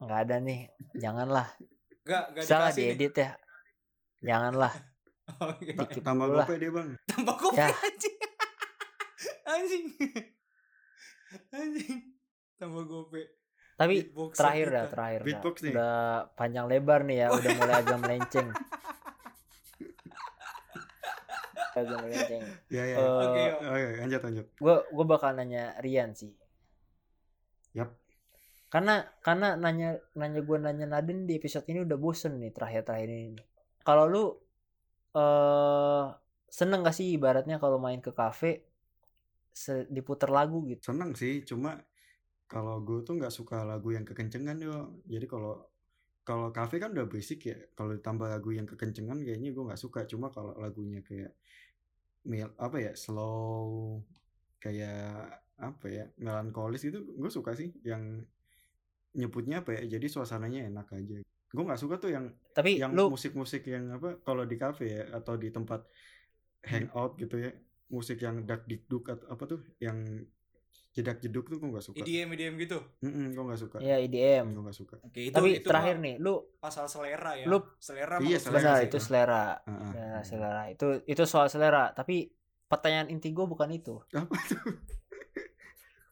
nggak 0.00 0.20
ada 0.26 0.36
nih. 0.40 0.60
Janganlah. 0.96 1.46
Enggak, 2.02 2.24
enggak 2.32 2.44
Salah 2.46 2.70
diedit 2.72 3.14
ya. 3.14 3.30
Janganlah. 4.22 4.72
Oke. 5.42 5.74
Ta- 5.74 5.86
Dikit 5.86 6.02
Tambah 6.02 6.26
gope 6.26 6.54
dia, 6.56 6.70
Bang. 6.70 6.88
Tambah 7.04 7.34
kopi 7.34 7.58
Ya. 7.58 7.68
anjing. 7.74 8.16
anjing. 9.54 9.84
anjing. 11.50 11.98
Tambah 12.56 12.84
gope. 12.88 13.22
Tapi 13.76 14.08
Beatboxer 14.08 14.40
terakhir 14.40 14.66
kita. 14.66 14.76
dah, 14.76 14.84
terakhir 14.88 15.20
dah. 15.20 15.26
Beatbox 15.28 15.56
nih. 15.60 15.72
Udah 15.76 15.96
panjang 16.32 16.64
lebar 16.64 17.00
nih 17.04 17.16
ya, 17.20 17.26
udah 17.28 17.50
mulai 17.60 17.74
agak 17.76 17.98
melenceng. 18.00 18.48
agak 21.76 21.98
melenceng. 22.00 22.42
Ya 22.72 22.84
ya. 22.88 22.96
Eh, 22.96 23.04
Oke, 23.04 23.40
yo. 23.44 23.54
Oh, 23.68 23.76
iya, 23.76 23.88
lanjut 24.00 24.20
lanjut. 24.24 24.46
Gue 24.56 24.76
gue 24.80 25.04
bakal 25.04 25.36
nanya 25.36 25.76
Rian 25.84 26.16
sih. 26.16 26.32
Yap. 27.76 27.92
karena 28.66 29.04
karena 29.22 29.54
nanya 29.54 30.00
nanya 30.18 30.40
gue 30.42 30.58
nanya 30.58 30.86
Naden 30.90 31.28
di 31.28 31.38
episode 31.38 31.68
ini 31.70 31.86
udah 31.86 31.94
bosen 32.00 32.40
nih 32.42 32.50
terakhir 32.50 32.82
terakhir 32.82 33.08
ini 33.14 33.38
kalau 33.86 34.04
lu 34.10 34.24
eh 35.14 36.04
seneng 36.50 36.82
gak 36.82 36.96
sih 36.98 37.14
ibaratnya 37.14 37.62
kalau 37.62 37.78
main 37.78 38.02
ke 38.02 38.10
kafe 38.10 38.66
diputer 39.86 40.34
lagu 40.34 40.66
gitu 40.66 40.82
seneng 40.82 41.14
sih 41.14 41.46
cuma 41.46 41.78
kalau 42.46 42.78
gue 42.82 43.02
tuh 43.02 43.18
nggak 43.18 43.34
suka 43.34 43.66
lagu 43.66 43.90
yang 43.90 44.06
kekencengan 44.06 44.58
yo. 44.62 45.02
Jadi 45.10 45.26
kalau 45.26 45.66
kalau 46.26 46.50
kafe 46.50 46.78
kan 46.78 46.94
udah 46.94 47.06
basic 47.10 47.50
ya. 47.50 47.58
Kalau 47.74 47.94
ditambah 47.94 48.26
lagu 48.30 48.54
yang 48.54 48.66
kekencengan 48.66 49.18
kayaknya 49.22 49.50
gue 49.50 49.64
nggak 49.66 49.82
suka. 49.82 50.06
Cuma 50.06 50.30
kalau 50.30 50.54
lagunya 50.58 51.02
kayak 51.02 51.34
mel 52.26 52.50
apa 52.58 52.76
ya 52.82 52.92
slow 52.98 54.02
kayak 54.58 55.30
apa 55.56 55.86
ya 55.86 56.04
melankolis 56.18 56.86
itu 56.86 57.02
gue 57.02 57.30
suka 57.30 57.58
sih. 57.58 57.74
Yang 57.82 58.26
nyebutnya 59.18 59.66
apa 59.66 59.74
ya 59.74 59.98
jadi 59.98 60.06
suasananya 60.06 60.70
enak 60.70 60.86
aja. 60.94 61.18
Gue 61.26 61.64
nggak 61.66 61.82
suka 61.82 61.98
tuh 61.98 62.14
yang 62.14 62.30
tapi 62.54 62.78
yang 62.78 62.94
lu 62.94 63.10
musik-musik 63.10 63.66
yang 63.66 63.90
apa 63.90 64.22
kalau 64.22 64.46
di 64.46 64.54
kafe 64.54 65.02
ya 65.02 65.18
atau 65.18 65.34
di 65.34 65.50
tempat 65.50 65.82
hangout 66.62 67.18
gitu 67.18 67.42
ya. 67.42 67.50
Musik 67.86 68.18
yang 68.18 68.42
dak 68.46 68.66
dikduk 68.66 69.06
atau 69.14 69.30
apa 69.30 69.44
tuh 69.46 69.60
yang 69.78 70.26
jedak 70.96 71.20
jeduk 71.20 71.44
tuh 71.44 71.60
gue 71.60 71.68
nggak 71.68 71.84
suka 71.84 72.00
IDM 72.00 72.28
IDM 72.32 72.54
gitu? 72.56 72.78
Mm 73.04 73.36
gue 73.36 73.44
nggak 73.44 73.60
suka? 73.60 73.76
Ya 73.78 74.00
EDM 74.00 74.56
gue 74.56 74.62
nggak 74.64 74.78
suka? 74.78 74.96
Oke 75.04 75.20
itu 75.28 75.36
tapi 75.36 75.60
itu 75.60 75.68
terakhir 75.68 76.00
nih 76.00 76.16
lu 76.16 76.34
pasal 76.56 76.88
selera 76.88 77.36
ya. 77.36 77.44
lu- 77.44 77.68
selera 77.76 78.16
Iya, 78.16 78.38
selera 78.40 78.72
itu 78.80 78.96
Kak. 78.96 79.04
selera. 79.04 79.44
Heeh. 79.62 79.90
Benar, 79.92 80.22
selera. 80.24 80.62
Itu 80.72 80.86
itu 81.04 81.22
soal 81.28 81.52
selera. 81.52 81.92
Tapi 81.92 82.32
pertanyaan 82.64 83.12
inti 83.12 83.28
gue 83.30 83.44
bukan 83.44 83.68
itu. 83.70 84.00
Apa 84.10 84.34
tuh? 84.48 84.64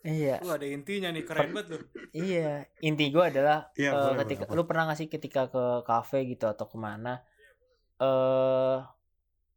Iya. 0.04 0.36
Lu 0.44 0.52
ada 0.52 0.68
intinya 0.68 1.08
nih 1.08 1.24
keren 1.24 1.48
banget 1.50 1.66
lu. 1.72 1.78
iya. 2.12 2.68
Inti 2.78 3.08
gue 3.08 3.24
adalah 3.24 3.72
Iya, 3.72 3.88
eh, 3.88 3.96
boleh, 4.04 4.20
ketika 4.28 4.44
boleh, 4.44 4.56
lu 4.60 4.62
pernah 4.68 4.82
gak 4.92 4.98
sih 5.00 5.08
ketika 5.08 5.48
ke 5.48 5.64
kafe 5.82 6.28
gitu 6.28 6.44
atau 6.44 6.68
ke 6.68 6.76
mana 6.76 7.24
eh 7.96 8.78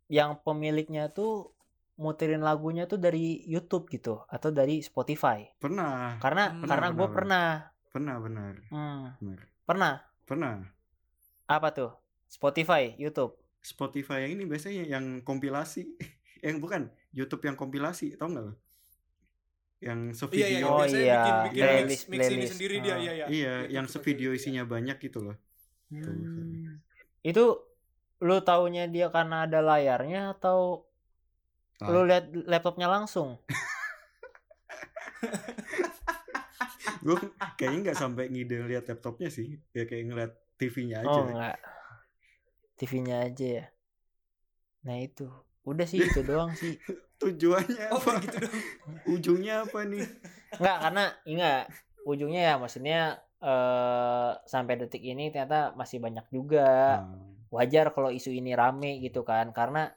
yang 0.08 0.40
pemiliknya 0.40 1.12
tuh 1.12 1.52
muterin 1.98 2.40
lagunya 2.40 2.86
tuh 2.86 2.98
dari 2.98 3.42
YouTube 3.44 3.90
gitu 3.90 4.22
atau 4.26 4.50
dari 4.50 4.80
Spotify. 4.80 5.50
Pernah. 5.58 6.18
Karena 6.18 6.54
Hmm, 6.54 6.64
karena 6.64 6.88
gue 6.90 7.08
pernah. 7.10 7.48
pernah. 7.90 8.16
Benar. 8.18 8.54
Hmm, 8.70 9.02
benar. 9.18 9.40
Pernah. 9.66 9.94
Pernah. 10.24 10.54
Apa 11.46 11.70
tuh? 11.72 11.92
Spotify 12.28 12.94
YouTube. 12.96 13.34
Spotify 13.60 14.24
yang 14.24 14.38
ini 14.38 14.46
biasanya 14.46 14.84
yang 14.88 15.06
kompilasi. 15.22 15.84
Yang 16.38 16.62
bukan 16.62 16.82
YouTube 17.10 17.42
yang 17.44 17.58
kompilasi 17.58 18.14
tau 18.14 18.30
nggak 18.30 18.46
lo? 18.46 18.54
Yang 19.78 20.00
Iya 20.00 20.06
iya, 20.06 20.14
sevideo. 20.14 20.54
yang 20.54 20.70
Oh, 20.70 20.78
biasanya 20.78 21.02
iya, 21.02 21.18
bikin 21.18 21.34
bikin 21.50 21.62
playlist, 21.62 21.90
mix, 21.90 21.98
mix 21.98 22.22
ini 22.22 22.22
playlist. 22.30 22.52
sendiri 22.54 22.76
dia. 22.78 22.94
Ah. 22.94 22.98
iya 22.98 23.12
iya. 23.12 23.26
iya 23.28 23.54
Itu 23.66 23.74
yang 23.74 23.86
suka 23.86 23.94
sevideo 23.98 24.30
gitu, 24.30 24.38
isinya 24.38 24.64
banyak 24.64 24.98
gitu 25.02 25.20
loh. 25.22 25.36
Tuh, 25.88 26.14
Hmm. 26.14 26.78
itu 27.22 27.44
lu 28.20 28.38
taunya 28.42 28.86
dia 28.86 29.10
karena 29.10 29.46
ada 29.46 29.60
layarnya 29.62 30.34
atau 30.34 30.87
Ah. 31.78 31.94
lu 31.94 32.10
lihat 32.10 32.34
laptopnya 32.50 32.90
langsung. 32.90 33.38
Gue 37.06 37.18
kayaknya 37.56 37.92
nggak 37.92 38.00
sampai 38.00 38.34
ngide 38.34 38.66
lihat 38.66 38.90
laptopnya 38.90 39.30
sih. 39.30 39.62
Ya 39.72 39.86
kayak 39.86 40.04
ngeliat 40.10 40.34
TV-nya 40.58 41.06
aja. 41.06 41.14
Oh 41.14 41.24
enggak 41.30 41.58
TV-nya 42.78 43.16
aja 43.30 43.48
ya? 43.62 43.66
Nah 44.86 44.98
itu. 45.02 45.30
Udah 45.68 45.86
sih 45.86 46.02
itu 46.02 46.22
doang 46.26 46.52
sih. 46.58 46.82
Tujuannya 47.22 47.86
Oh 47.94 48.02
apa? 48.02 48.22
gitu 48.26 48.38
dong. 48.46 48.56
ujungnya 49.14 49.54
apa 49.66 49.80
nih? 49.86 50.06
Enggak 50.58 50.78
karena 50.82 51.04
enggak 51.26 51.62
ujungnya 52.08 52.42
ya 52.42 52.54
maksudnya 52.58 53.00
eh 53.38 54.32
sampai 54.50 54.82
detik 54.82 55.06
ini 55.06 55.30
ternyata 55.30 55.78
masih 55.78 56.02
banyak 56.02 56.26
juga. 56.34 57.06
Ah, 57.06 57.22
wajar 57.54 57.94
kalau 57.94 58.10
isu 58.10 58.34
ini 58.34 58.58
rame 58.58 58.98
gitu 59.00 59.22
kan 59.22 59.54
karena 59.54 59.94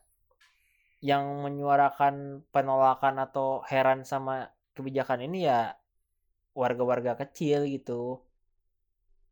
yang 1.01 1.25
menyuarakan 1.41 2.45
penolakan 2.53 3.25
atau 3.25 3.65
heran 3.65 4.05
sama 4.05 4.53
kebijakan 4.77 5.25
ini 5.25 5.49
ya 5.49 5.77
warga-warga 6.53 7.17
kecil 7.17 7.65
gitu. 7.65 8.21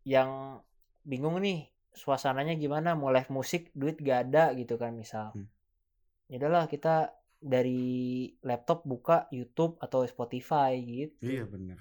Yang 0.09 0.64
bingung 1.04 1.37
nih 1.44 1.68
suasananya 1.92 2.57
gimana? 2.57 2.96
Mau 2.96 3.12
live 3.12 3.28
musik 3.28 3.68
duit 3.76 4.00
gak 4.00 4.33
ada 4.33 4.57
gitu 4.57 4.81
kan 4.81 4.96
misal. 4.96 5.37
Hmm. 5.37 5.48
ya 6.28 6.37
udahlah 6.37 6.68
kita 6.68 7.16
dari 7.40 8.28
laptop 8.44 8.85
buka 8.85 9.31
YouTube 9.33 9.81
atau 9.81 10.04
Spotify 10.04 10.76
gitu. 10.81 11.24
Iya 11.24 11.44
bener. 11.48 11.78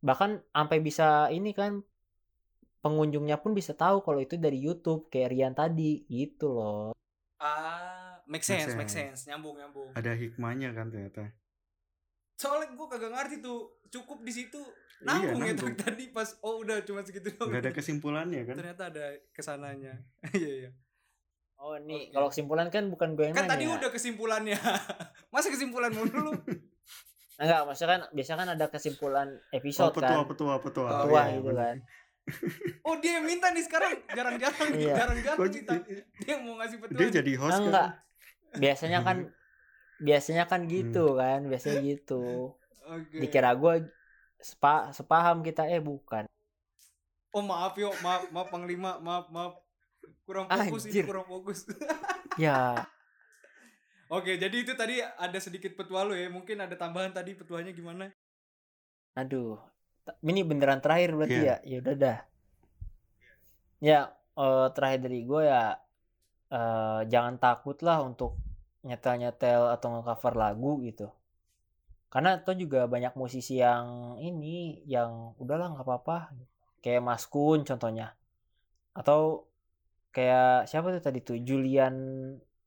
Bahkan 0.00 0.52
sampai 0.52 0.78
bisa 0.80 1.28
ini 1.32 1.52
kan 1.56 1.80
pengunjungnya 2.80 3.36
pun 3.40 3.52
bisa 3.52 3.76
tahu 3.76 4.00
kalau 4.00 4.20
itu 4.20 4.40
dari 4.40 4.56
YouTube 4.56 5.12
kayak 5.12 5.30
Rian 5.36 5.54
tadi 5.56 6.04
gitu 6.08 6.56
loh. 6.56 6.92
Ah, 7.40 7.99
make 8.30 8.38
Make 8.38 8.46
sense, 8.46 8.72
make 8.72 8.86
sense. 8.86 9.18
sense, 9.18 9.28
nyambung 9.28 9.56
nyambung. 9.56 9.90
ada 9.92 10.12
hikmahnya 10.12 10.70
kan 10.70 10.86
ternyata 10.86 11.34
Soalnya 12.32 12.72
gue 12.72 12.86
kagak 12.88 13.10
ngerti 13.10 13.36
tuh 13.38 13.58
cukup 13.88 14.22
di 14.22 14.32
situ 14.32 14.56
Iya, 14.98 15.04
nambung 15.04 15.40
ya 15.40 15.52
nambung. 15.52 15.74
tadi 15.82 16.04
pas 16.08 16.28
oh 16.40 16.60
udah 16.60 16.80
cuma 16.80 17.00
segitu 17.00 17.28
doang. 17.30 17.48
nggak 17.48 17.62
ada 17.62 17.72
kesimpulannya 17.72 18.40
kan 18.44 18.54
Ternyata 18.54 18.82
ada 18.86 19.04
ke 19.28 19.40
sananya. 19.40 19.94
Iya 20.32 20.52
iya. 20.58 20.70
oh 21.56 21.76
nih 21.76 22.06
Oke. 22.06 22.14
kalau 22.14 22.28
kesimpulan 22.28 22.68
kan 22.68 22.86
bukan 22.86 23.12
gue 23.12 23.24
yang 23.24 23.34
Kan 23.34 23.44
nanya 23.44 23.52
tadi 23.52 23.64
udah 23.66 23.90
kesimpulannya. 23.90 24.56
Masa 25.32 25.48
kesimpulan 25.48 25.90
mulu 25.90 26.08
dulu? 26.08 26.32
enggak 27.36 27.64
maksudnya 27.64 27.90
kan 27.90 28.02
biasa 28.10 28.32
kan 28.34 28.48
ada 28.50 28.66
kesimpulan 28.68 29.28
episode 29.50 29.88
apa 29.88 29.96
tuh 29.96 30.04
kan 30.04 30.16
apa 30.18 30.32
tuh 30.34 30.48
apa 30.50 30.68
tuh 30.70 30.84
Oh, 30.84 31.08
iya, 31.08 31.24
gitu 31.30 31.44
bener. 31.46 31.56
kan 31.58 31.76
Oh 32.82 32.94
dia 32.96 33.16
yang 33.16 33.24
minta 33.24 33.48
nih 33.48 33.64
sekarang 33.64 33.96
jarang-jarang 34.06 34.70
Iya. 34.70 34.92
jarang-jarang 34.94 35.38
Kok 35.40 35.48
kita. 35.50 35.72
j- 35.82 36.04
Dia 36.20 36.36
mau 36.38 36.54
ngasih 36.56 36.76
petuan. 36.78 37.00
dia 37.00 37.08
jadi 37.10 37.32
host 37.34 37.52
Ah, 37.54 37.60
enggak 37.62 37.88
kan 37.90 38.09
biasanya 38.56 39.00
kan 39.06 39.18
biasanya 40.06 40.44
kan 40.50 40.64
gitu 40.66 41.14
kan 41.20 41.40
biasanya 41.50 41.78
gitu 41.84 42.54
Oke. 42.88 43.16
dikira 43.22 43.52
gue 43.54 43.74
sepa, 44.40 44.90
sepaham 44.96 45.44
kita 45.44 45.68
eh 45.68 45.82
bukan 45.82 46.24
Oh 47.30 47.46
maaf 47.46 47.78
yo, 47.78 47.94
maaf 48.02 48.26
maaf 48.34 48.48
Panglima, 48.50 48.98
maaf 48.98 49.30
maaf. 49.30 49.54
Kurang 50.26 50.50
fokus 50.50 50.82
ini 50.90 50.98
Anjir. 50.98 51.04
kurang 51.06 51.26
fokus. 51.30 51.62
ya 52.42 52.90
Oke, 54.10 54.34
jadi 54.42 54.56
itu 54.66 54.72
tadi 54.74 54.98
ada 54.98 55.38
sedikit 55.38 55.78
petua 55.78 56.02
lo 56.02 56.14
ya. 56.18 56.26
Mungkin 56.26 56.58
ada 56.58 56.74
tambahan 56.74 57.14
tadi 57.14 57.38
petuanya 57.38 57.70
gimana? 57.70 58.10
aduh 59.14 59.58
ini 60.30 60.40
beneran 60.50 60.80
terakhir 60.84 61.10
berarti 61.18 61.38
Iya. 61.44 61.56
ya 61.62 61.70
ya 61.70 61.76
udah 61.82 61.94
dah 62.04 62.18
ya 63.80 64.00
eh, 64.36 64.66
terakhir 64.76 65.00
dari 65.04 65.20
gue 65.24 65.42
ya 65.46 65.62
eh, 66.50 67.00
jangan 67.06 67.34
takut 67.38 67.78
lah 67.86 68.02
untuk 68.02 68.36
nyetel-nyetel 68.84 69.70
atau 69.76 69.88
nge-cover 69.98 70.34
lagu 70.36 70.72
gitu. 70.84 71.08
Karena 72.10 72.42
tuh 72.42 72.58
juga 72.58 72.90
banyak 72.90 73.14
musisi 73.14 73.62
yang 73.62 74.18
ini 74.18 74.82
yang 74.88 75.36
udahlah 75.38 75.74
nggak 75.76 75.86
apa-apa. 75.86 76.18
Kayak 76.82 77.06
Mas 77.06 77.24
Kun 77.30 77.62
contohnya. 77.62 78.18
Atau 78.96 79.46
kayak 80.10 80.66
siapa 80.66 80.90
tuh 80.90 81.02
tadi 81.02 81.22
tuh? 81.22 81.38
Julian 81.38 81.94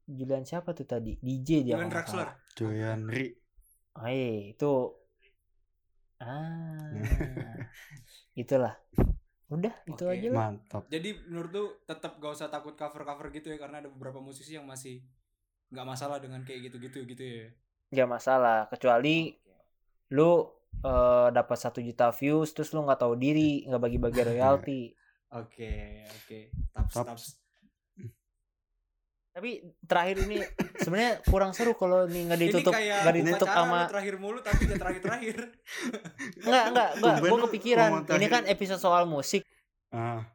Julian 0.07 0.47
siapa 0.47 0.71
tuh 0.71 0.87
tadi? 0.87 1.19
DJ 1.19 1.49
dia 1.67 1.75
Julian 1.75 1.91
Draxler. 1.91 2.29
Julian 2.55 3.09
Ri. 3.09 3.35
Oh 3.99 4.09
iya, 4.09 4.55
itu. 4.55 4.73
Ah. 6.23 6.87
Itulah. 8.41 8.79
Udah, 9.53 9.73
itu 9.85 10.03
Oke. 10.03 10.13
aja 10.17 10.27
lah. 10.33 10.37
mantap 10.49 10.83
Jadi 10.89 11.09
menurut 11.29 11.51
lu 11.53 11.65
tetap 11.85 12.17
gak 12.17 12.33
usah 12.33 12.49
takut 12.49 12.73
cover-cover 12.73 13.29
gitu 13.29 13.53
ya 13.53 13.57
karena 13.61 13.85
ada 13.85 13.89
beberapa 13.93 14.17
musisi 14.17 14.57
yang 14.57 14.65
masih 14.65 15.05
nggak 15.73 15.87
masalah 15.89 16.17
dengan 16.21 16.41
kayak 16.45 16.69
gitu-gitu 16.69 17.01
gitu 17.05 17.23
ya. 17.23 17.45
Gak 17.93 18.09
masalah, 18.09 18.69
kecuali 18.69 19.33
lu 20.13 20.45
eh, 20.81 21.27
dapat 21.33 21.57
satu 21.57 21.81
juta 21.81 22.09
views 22.13 22.49
terus 22.53 22.73
lu 22.73 22.85
nggak 22.85 23.01
tahu 23.01 23.13
diri, 23.17 23.65
nggak 23.69 23.81
bagi-bagi 23.81 24.21
royalti. 24.33 24.81
Oke, 25.33 26.05
oke. 26.05 26.39
Taps, 26.73 26.93
Taps. 26.93 27.07
taps. 27.09 27.25
Tapi 29.33 29.65
terakhir 29.89 30.29
ini 30.29 30.45
sebenarnya 30.77 31.25
kurang 31.25 31.57
seru 31.57 31.73
kalau 31.73 32.05
nih 32.05 32.29
nggak 32.29 32.37
ditutup 32.37 32.69
Ini 32.77 33.01
nggak 33.01 33.15
ditutup 33.17 33.49
sama 33.49 33.89
terakhir 33.89 34.15
mulu 34.21 34.45
tapi 34.45 34.69
gak 34.69 34.77
terakhir-terakhir. 34.77 35.37
Enggak, 36.45 36.63
enggak, 36.69 36.89
enggak. 37.01 37.15
Tumben 37.17 37.31
Gue 37.33 37.39
kepikiran. 37.49 37.89
Ini 38.05 38.27
kan 38.29 38.45
terakhir. 38.45 38.53
episode 38.53 38.81
soal 38.85 39.09
musik. 39.09 39.41
Ah 39.93 40.25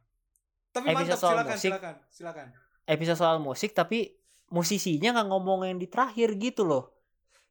tapi 0.69 0.85
Episode 0.87 1.05
mantap 1.05 1.19
soal 1.19 1.33
silakan, 1.33 1.49
musik. 1.51 1.63
silakan, 1.67 1.95
silakan. 2.07 2.47
Episode 2.85 3.17
soal 3.17 3.37
musik 3.39 3.71
tapi 3.71 3.99
musisinya 4.47 5.09
nggak 5.11 5.27
ngomong 5.27 5.59
yang 5.63 5.77
di 5.77 5.85
terakhir 5.85 6.33
gitu 6.35 6.63
loh. 6.63 6.93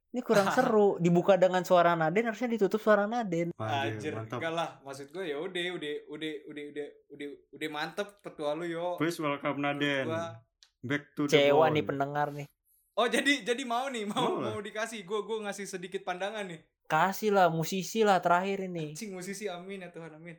Ini 0.09 0.20
kurang 0.20 0.48
seru. 0.56 0.96
Dibuka 0.96 1.34
dengan 1.34 1.61
suara 1.62 1.92
Naden 1.92 2.26
harusnya 2.26 2.48
ditutup 2.48 2.78
suara 2.78 3.04
Naden. 3.04 3.52
Anjir, 3.54 4.14
enggak 4.14 4.48
lah. 4.48 4.80
Maksud 4.80 5.11
gue 5.11 5.24
ya 5.26 5.36
udah, 5.36 5.64
udah, 5.76 5.94
udah, 6.09 6.32
udah, 6.48 6.64
udah, 6.70 6.86
udah, 7.11 7.28
udah 7.52 7.68
mantep 7.68 8.09
petua 8.18 8.54
lu 8.54 8.64
yo. 8.64 8.96
please 8.96 9.18
welcome 9.18 9.59
Naden 9.59 10.06
Gua- 10.06 10.38
back 10.80 11.02
to 11.12 11.26
the 11.26 11.34
Cewa 11.34 11.66
bone. 11.66 11.74
nih 11.74 11.84
pendengar 11.84 12.28
nih. 12.32 12.46
Oh 12.94 13.06
jadi 13.06 13.44
jadi 13.44 13.62
mau 13.62 13.86
nih 13.86 14.06
mau 14.06 14.38
Mau 14.38 14.48
mau 14.48 14.59
dikasih 14.59 15.02
gue 15.02 15.20
gue 15.20 15.38
ngasih 15.44 15.66
sedikit 15.68 16.02
pandangan 16.02 16.46
nih. 16.46 16.62
Kasih 16.84 17.30
lah 17.30 17.46
musisi 17.46 18.00
lah 18.00 18.18
terakhir 18.18 18.64
ini. 18.64 18.94
Cing 18.94 19.12
musisi 19.12 19.44
amin 19.44 19.84
ya 19.84 19.90
Tuhan 19.90 20.14
amin. 20.14 20.34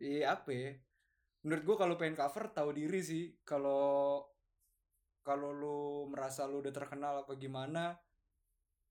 Iya 0.00 0.36
apa 0.36 0.50
ya? 0.52 0.70
Menurut 1.44 1.62
gue 1.68 1.76
kalau 1.82 1.94
pengen 2.00 2.16
cover 2.20 2.44
tahu 2.52 2.70
diri 2.76 3.00
sih. 3.00 3.24
Kalau 3.44 4.24
kalau 5.26 5.50
lu 5.50 6.06
merasa 6.12 6.46
lu 6.46 6.62
udah 6.62 6.72
terkenal 6.72 7.14
apa 7.26 7.34
gimana, 7.34 7.98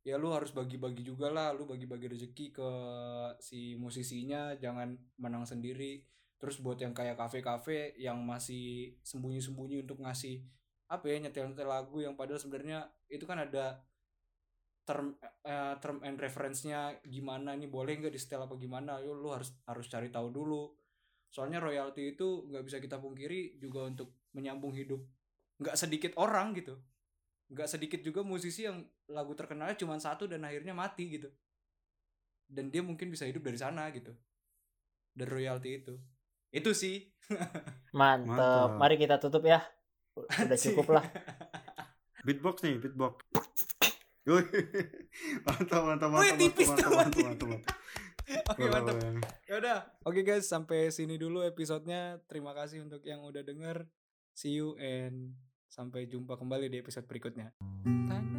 ya 0.05 0.15
lu 0.21 0.29
harus 0.35 0.51
bagi-bagi 0.53 1.03
juga 1.05 1.27
lah. 1.29 1.53
Lu 1.53 1.63
bagi-bagi 1.69 2.07
rezeki 2.13 2.45
ke 2.53 2.69
si 3.41 3.77
musisinya, 3.77 4.57
jangan 4.57 4.97
menang 5.21 5.45
sendiri. 5.45 6.01
Terus 6.41 6.59
buat 6.61 6.77
yang 6.81 6.93
kayak 6.93 7.17
kafe-kafe 7.17 7.95
yang 7.97 8.19
masih 8.25 8.97
sembunyi-sembunyi 9.05 9.85
untuk 9.85 10.03
ngasih 10.03 10.43
apa 10.85 11.09
ya 11.09 11.17
nyetel-nyetel 11.17 11.65
lagu 11.65 11.97
yang 11.97 12.13
padahal 12.13 12.37
sebenarnya 12.37 12.85
itu 13.09 13.25
kan 13.25 13.41
ada 13.41 13.81
term 14.85 15.17
eh, 15.41 15.75
term 15.81 15.97
and 16.05 16.17
reference-nya 16.21 16.93
gimana 17.01 17.57
nih 17.57 17.65
boleh 17.65 17.97
nggak 17.97 18.13
di 18.13 18.21
setel 18.21 18.45
apa 18.45 18.53
gimana 18.53 19.01
Yo, 19.01 19.17
lu 19.17 19.33
harus 19.33 19.49
harus 19.65 19.89
cari 19.89 20.13
tahu 20.13 20.29
dulu 20.29 20.69
soalnya 21.35 21.59
royalti 21.59 22.15
itu 22.15 22.47
nggak 22.47 22.63
bisa 22.63 22.77
kita 22.79 22.95
pungkiri 22.95 23.59
juga 23.59 23.91
untuk 23.91 24.15
menyambung 24.31 24.71
hidup 24.71 25.03
nggak 25.59 25.75
sedikit 25.75 26.15
orang 26.15 26.55
gitu 26.55 26.79
nggak 27.51 27.67
sedikit 27.67 27.99
juga 27.99 28.23
musisi 28.23 28.63
yang 28.63 28.87
lagu 29.11 29.35
terkenalnya 29.35 29.75
cuma 29.75 29.99
satu 29.99 30.31
dan 30.31 30.47
akhirnya 30.47 30.71
mati 30.71 31.19
gitu 31.19 31.27
dan 32.47 32.71
dia 32.71 32.79
mungkin 32.79 33.11
bisa 33.11 33.27
hidup 33.27 33.43
dari 33.43 33.59
sana 33.59 33.91
gitu 33.91 34.15
dari 35.11 35.27
royalti 35.27 35.69
itu 35.83 35.93
itu 36.55 36.71
sih 36.71 37.03
Mantep. 37.99 38.27
Mantap. 38.27 38.77
Mari 38.77 38.95
kita 38.99 39.15
tutup 39.17 39.43
ya. 39.47 39.63
Udah 40.15 40.57
cukup 40.59 40.99
lah. 40.99 41.05
Beatbox 42.25 42.65
nih, 42.65 42.81
beatbox. 42.81 43.21
Mantap, 45.45 45.81
mantap, 45.85 46.09
mantap, 46.09 46.09
mantap, 46.09 46.65
mantap, 46.65 46.91
mantap, 47.13 47.47
mantap. 47.47 47.75
Oke 48.25 48.57
Boleh, 48.57 48.71
mantap 48.73 48.95
ya 49.45 49.55
udah 49.61 49.79
oke 50.03 50.21
guys 50.25 50.49
sampai 50.49 50.89
sini 50.89 51.15
dulu 51.15 51.45
episodenya. 51.45 52.19
Terima 52.25 52.51
kasih 52.57 52.81
untuk 52.83 53.05
yang 53.05 53.21
udah 53.21 53.45
denger. 53.45 53.85
See 54.35 54.57
you 54.59 54.75
and 54.81 55.37
sampai 55.71 56.07
jumpa 56.07 56.35
kembali 56.35 56.71
di 56.71 56.79
episode 56.79 57.07
berikutnya. 57.07 57.55
Tanya 57.83 58.34